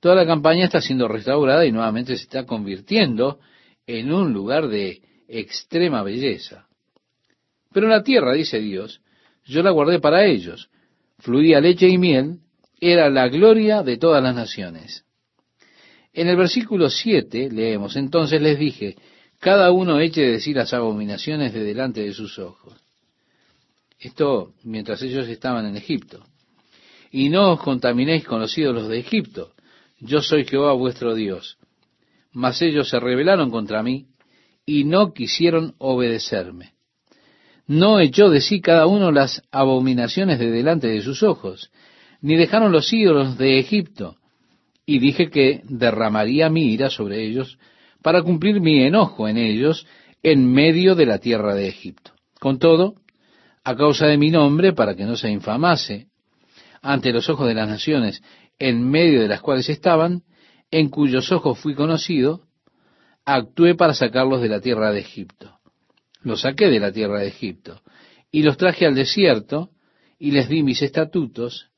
[0.00, 3.38] Toda la campaña está siendo restaurada y nuevamente se está convirtiendo
[3.86, 6.66] en un lugar de extrema belleza.
[7.72, 9.00] Pero la tierra, dice Dios,
[9.44, 10.68] yo la guardé para ellos.
[11.18, 12.40] Fluía leche y miel,
[12.80, 15.04] era la gloria de todas las naciones.
[16.12, 18.96] En el versículo 7 leemos, entonces les dije,
[19.40, 22.74] cada uno eche de decir las abominaciones de delante de sus ojos.
[23.98, 26.24] Esto mientras ellos estaban en Egipto.
[27.10, 29.52] Y no os contaminéis con los ídolos de Egipto.
[30.00, 31.58] Yo soy Jehová vuestro Dios.
[32.32, 34.06] Mas ellos se rebelaron contra mí
[34.66, 36.72] y no quisieron obedecerme.
[37.68, 41.70] No echó de sí cada uno las abominaciones de delante de sus ojos,
[42.20, 44.16] ni dejaron los ídolos de Egipto.
[44.84, 47.58] Y dije que derramaría mi ira sobre ellos
[48.02, 49.86] para cumplir mi enojo en ellos
[50.22, 52.12] en medio de la tierra de Egipto.
[52.38, 52.94] Con todo,
[53.64, 56.06] a causa de mi nombre, para que no se infamase
[56.82, 58.22] ante los ojos de las naciones
[58.58, 60.22] en medio de las cuales estaban,
[60.70, 62.45] en cuyos ojos fui conocido,
[63.26, 65.58] actué para sacarlos de la tierra de Egipto.
[66.22, 67.82] Los saqué de la tierra de Egipto
[68.30, 69.70] y los traje al desierto
[70.18, 71.68] y les di mis estatutos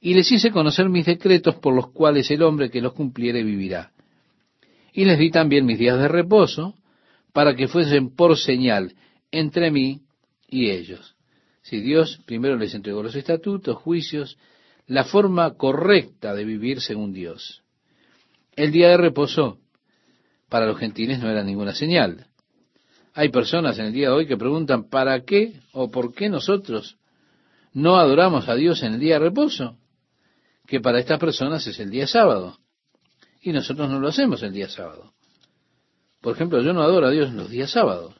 [0.00, 3.92] y les hice conocer mis decretos por los cuales el hombre que los cumpliere vivirá
[4.92, 6.74] y les di también mis días de reposo
[7.32, 8.94] para que fuesen por señal
[9.32, 10.02] entre mí
[10.48, 11.16] y ellos.
[11.62, 14.38] Si Dios primero les entregó los estatutos, juicios,
[14.86, 17.62] la forma correcta de vivir según Dios.
[18.54, 19.58] El día de reposo
[20.48, 22.26] para los gentiles no era ninguna señal.
[23.14, 26.96] Hay personas en el día de hoy que preguntan, ¿para qué o por qué nosotros
[27.72, 29.78] no adoramos a Dios en el día de reposo?
[30.66, 32.58] Que para estas personas es el día sábado
[33.40, 35.12] y nosotros no lo hacemos el día sábado.
[36.20, 38.14] Por ejemplo, yo no adoro a Dios los días sábados.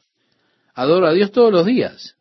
[0.75, 2.15] Adoro a Dios todos los días.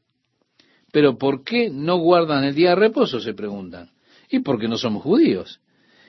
[0.91, 3.21] Pero ¿por qué no guardan el día de reposo?
[3.21, 3.91] se preguntan.
[4.31, 5.61] Y porque no somos judíos.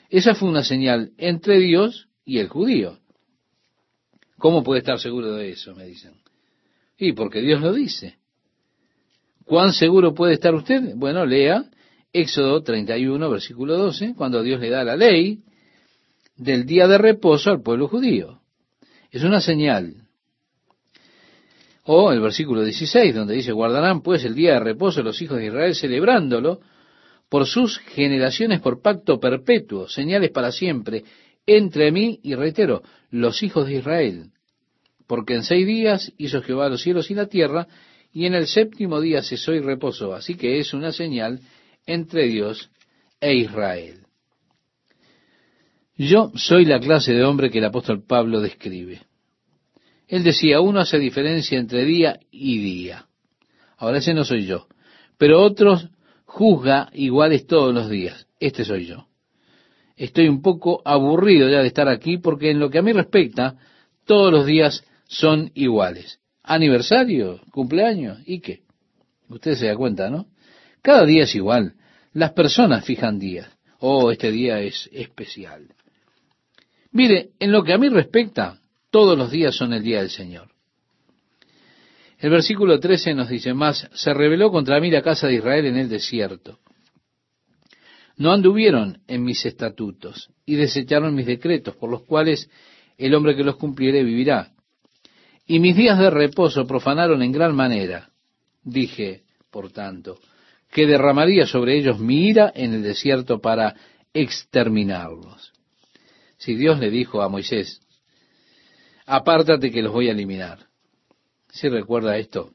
[0.10, 3.00] Esa fue una señal entre Dios y el judío.
[4.38, 5.76] ¿Cómo puede estar seguro de eso?
[5.76, 6.14] me dicen.
[6.98, 8.18] Y porque Dios lo dice.
[9.46, 10.94] ¿Cuán seguro puede estar usted?
[10.96, 11.66] Bueno, lea
[12.12, 15.40] Éxodo 31, versículo 12, cuando Dios le da la ley
[16.38, 18.40] del día de reposo al pueblo judío.
[19.12, 19.96] Es una señal.
[21.84, 25.48] O el versículo 16, donde dice, guardarán pues el día de reposo los hijos de
[25.48, 26.62] Israel celebrándolo
[27.30, 31.04] por sus generaciones por pacto perpetuo, señales para siempre,
[31.46, 34.32] entre mí y reitero, los hijos de Israel.
[35.08, 37.68] Porque en seis días hizo Jehová los cielos y la tierra,
[38.12, 40.14] y en el séptimo día cesó y reposó.
[40.14, 41.40] Así que es una señal
[41.86, 42.70] entre Dios
[43.20, 44.06] e Israel.
[45.98, 49.02] Yo soy la clase de hombre que el apóstol Pablo describe.
[50.08, 53.08] Él decía, uno hace diferencia entre día y día.
[53.78, 54.68] Ahora ese no soy yo.
[55.18, 55.90] Pero otros
[56.26, 58.28] juzga iguales todos los días.
[58.40, 59.08] Este soy yo.
[59.96, 63.56] Estoy un poco aburrido ya de estar aquí porque en lo que a mí respecta,
[64.06, 66.20] todos los días son iguales.
[66.44, 68.62] Aniversario, cumpleaños, ¿y qué?
[69.30, 70.28] Usted se da cuenta, ¿no?
[70.82, 71.74] Cada día es igual.
[72.14, 73.50] Las personas fijan días.
[73.80, 75.68] Oh, este día es especial.
[76.92, 80.50] Mire, en lo que a mí respecta, todos los días son el día del Señor.
[82.20, 85.78] El versículo 13 nos dice más, se rebeló contra mí la casa de Israel en
[85.78, 86.60] el desierto.
[88.18, 92.50] No anduvieron en mis estatutos y desecharon mis decretos, por los cuales
[92.98, 94.52] el hombre que los cumpliere vivirá.
[95.46, 98.10] Y mis días de reposo profanaron en gran manera.
[98.64, 100.18] Dije, por tanto,
[100.72, 103.76] que derramaría sobre ellos mi ira en el desierto para
[104.14, 105.54] exterminarlos.
[106.38, 107.82] Si Dios le dijo a Moisés,
[109.06, 110.60] apártate que los voy a eliminar.
[111.50, 112.52] Si recuerda esto,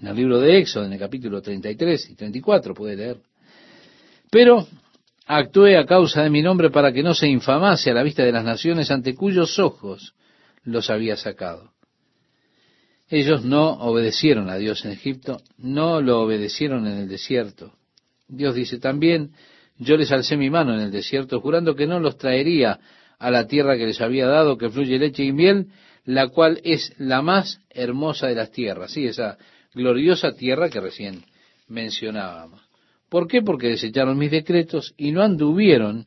[0.00, 3.20] en el libro de Éxodo, en el capítulo 33 y 34, puede leer.
[4.34, 4.66] Pero
[5.26, 8.32] actué a causa de mi nombre para que no se infamase a la vista de
[8.32, 10.16] las naciones ante cuyos ojos
[10.64, 11.70] los había sacado.
[13.08, 17.74] Ellos no obedecieron a Dios en Egipto, no lo obedecieron en el desierto.
[18.26, 19.30] Dios dice también,
[19.78, 22.80] yo les alcé mi mano en el desierto, jurando que no los traería
[23.20, 25.68] a la tierra que les había dado, que fluye leche y miel,
[26.06, 29.38] la cual es la más hermosa de las tierras, sí, esa
[29.74, 31.22] gloriosa tierra que recién
[31.68, 32.63] mencionábamos.
[33.08, 33.42] ¿Por qué?
[33.42, 36.06] Porque desecharon mis decretos y no anduvieron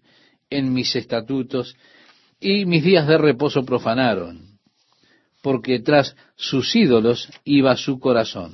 [0.49, 1.75] en mis estatutos
[2.39, 4.59] y mis días de reposo profanaron,
[5.41, 8.53] porque tras sus ídolos iba su corazón.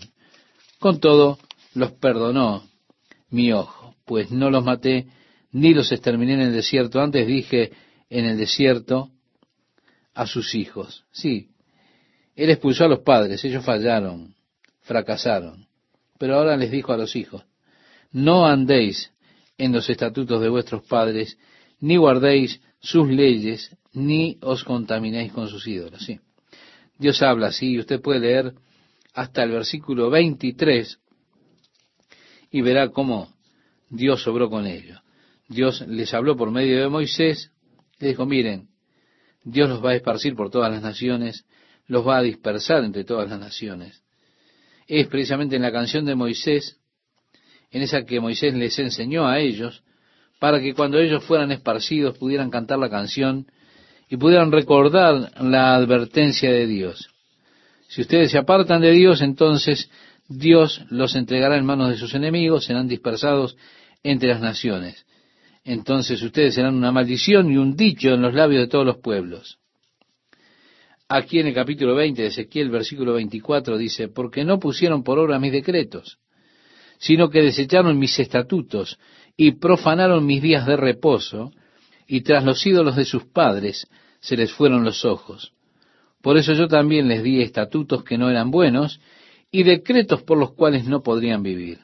[0.79, 1.39] Con todo,
[1.73, 2.63] los perdonó
[3.29, 5.07] mi ojo, pues no los maté
[5.51, 7.01] ni los exterminé en el desierto.
[7.01, 7.71] Antes dije
[8.09, 9.09] en el desierto
[10.13, 11.05] a sus hijos.
[11.11, 11.49] Sí,
[12.35, 14.35] él expulsó a los padres, ellos fallaron,
[14.81, 15.67] fracasaron.
[16.17, 17.45] Pero ahora les dijo a los hijos,
[18.13, 19.11] no andéis
[19.57, 21.37] en los estatutos de vuestros padres,
[21.79, 26.03] ni guardéis sus leyes, ni os contaminéis con sus ídolos.
[26.03, 26.19] Sí.
[26.97, 28.53] Dios habla así, usted puede leer
[29.13, 30.99] hasta el versículo 23
[32.51, 33.33] y verá cómo
[33.89, 34.99] Dios obró con ellos.
[35.47, 37.51] Dios les habló por medio de Moisés,
[37.99, 38.69] le dijo, miren,
[39.43, 41.45] Dios los va a esparcir por todas las naciones,
[41.87, 44.03] los va a dispersar entre todas las naciones.
[44.87, 46.79] Es precisamente en la canción de Moisés
[47.73, 49.83] en esa que Moisés les enseñó a ellos,
[50.39, 53.47] para que cuando ellos fueran esparcidos pudieran cantar la canción
[54.09, 57.09] y pudieran recordar la advertencia de Dios.
[57.87, 59.89] Si ustedes se apartan de Dios, entonces
[60.27, 63.57] Dios los entregará en manos de sus enemigos, serán dispersados
[64.03, 65.05] entre las naciones.
[65.63, 69.57] Entonces ustedes serán una maldición y un dicho en los labios de todos los pueblos.
[71.07, 75.39] Aquí en el capítulo 20 de Ezequiel, versículo 24, dice, porque no pusieron por obra
[75.39, 76.19] mis decretos,
[77.03, 78.97] sino que desecharon mis estatutos
[79.35, 81.51] y profanaron mis días de reposo,
[82.07, 83.87] y tras los ídolos de sus padres
[84.21, 85.51] se les fueron los ojos.
[86.21, 89.01] Por eso yo también les di estatutos que no eran buenos
[89.51, 91.79] y decretos por los cuales no podrían vivir.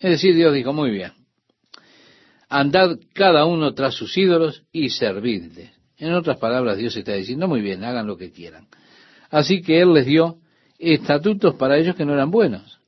[0.00, 1.12] Es decir, Dios dijo, muy bien,
[2.48, 5.70] andad cada uno tras sus ídolos y servidles.
[5.98, 8.66] En otras palabras, Dios está diciendo, muy bien, hagan lo que quieran.
[9.30, 10.38] Así que Él les dio
[10.80, 12.79] estatutos para ellos que no eran buenos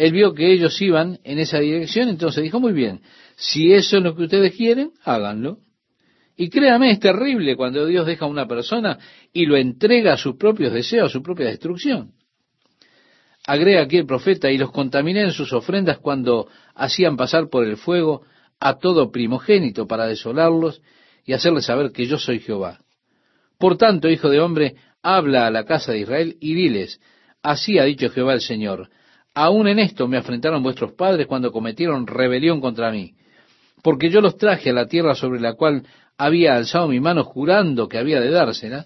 [0.00, 3.02] él vio que ellos iban en esa dirección, entonces dijo, muy bien,
[3.36, 5.58] si eso es lo que ustedes quieren, háganlo.
[6.38, 8.98] Y créame, es terrible cuando Dios deja a una persona
[9.30, 12.12] y lo entrega a sus propios deseos, a su propia destrucción.
[13.46, 17.76] Agrega aquí el profeta, y los contaminé en sus ofrendas cuando hacían pasar por el
[17.76, 18.22] fuego
[18.58, 20.80] a todo primogénito para desolarlos
[21.26, 22.78] y hacerles saber que yo soy Jehová.
[23.58, 27.02] Por tanto, hijo de hombre, habla a la casa de Israel y diles,
[27.42, 28.88] así ha dicho Jehová el Señor,
[29.34, 33.14] Aún en esto me afrentaron vuestros padres cuando cometieron rebelión contra mí,
[33.82, 35.86] porque yo los traje a la tierra sobre la cual
[36.18, 38.84] había alzado mi mano jurando que había de dársela,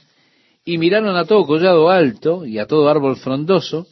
[0.64, 3.86] y miraron a todo collado alto y a todo árbol frondoso,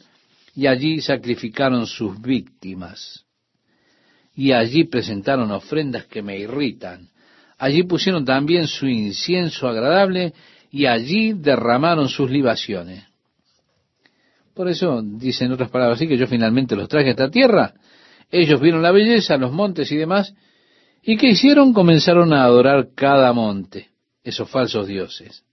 [0.55, 3.25] y allí sacrificaron sus víctimas.
[4.35, 7.09] Y allí presentaron ofrendas que me irritan.
[7.57, 10.33] Allí pusieron también su incienso agradable,
[10.71, 13.12] y allí derramaron sus libaciones.
[14.53, 17.73] Por eso dice en otras palabras así que yo finalmente los traje a esta tierra.
[18.29, 20.33] Ellos vieron la belleza, los montes y demás.
[21.01, 21.73] ¿Y qué hicieron?
[21.73, 23.89] Comenzaron a adorar cada monte,
[24.23, 25.43] esos falsos dioses.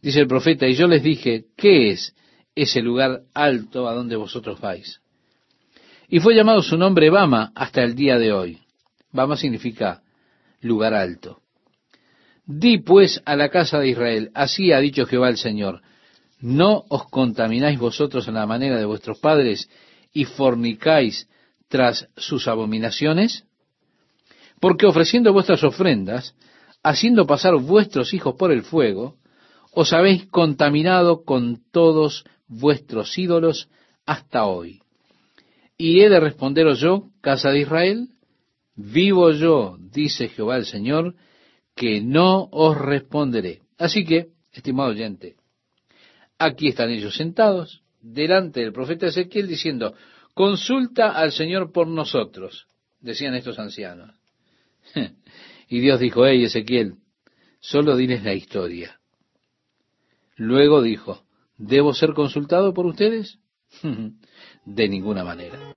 [0.00, 2.14] Dice el profeta, y yo les dije, ¿qué es
[2.54, 5.00] ese lugar alto a donde vosotros vais?
[6.08, 8.60] Y fue llamado su nombre Bama hasta el día de hoy.
[9.10, 10.02] Bama significa
[10.60, 11.40] lugar alto.
[12.44, 15.82] Di pues a la casa de Israel, así ha dicho Jehová el Señor,
[16.40, 19.70] ¿No os contamináis vosotros en la manera de vuestros padres
[20.12, 21.28] y fornicáis
[21.68, 23.44] tras sus abominaciones?
[24.60, 26.34] Porque ofreciendo vuestras ofrendas,
[26.82, 29.16] haciendo pasar vuestros hijos por el fuego,
[29.72, 33.68] os habéis contaminado con todos vuestros ídolos
[34.06, 34.80] hasta hoy.
[35.78, 38.08] Y he de responderos yo, casa de Israel,
[38.74, 41.14] vivo yo, dice Jehová el Señor,
[41.74, 43.60] que no os responderé.
[43.78, 45.36] Así que, estimado oyente,
[46.38, 49.94] Aquí están ellos sentados delante del profeta Ezequiel diciendo,
[50.34, 52.66] consulta al Señor por nosotros,
[53.00, 54.14] decían estos ancianos.
[55.68, 56.96] y Dios dijo, hey Ezequiel,
[57.60, 59.00] solo diles la historia.
[60.36, 61.24] Luego dijo,
[61.56, 63.38] ¿debo ser consultado por ustedes?
[64.64, 65.58] de ninguna manera.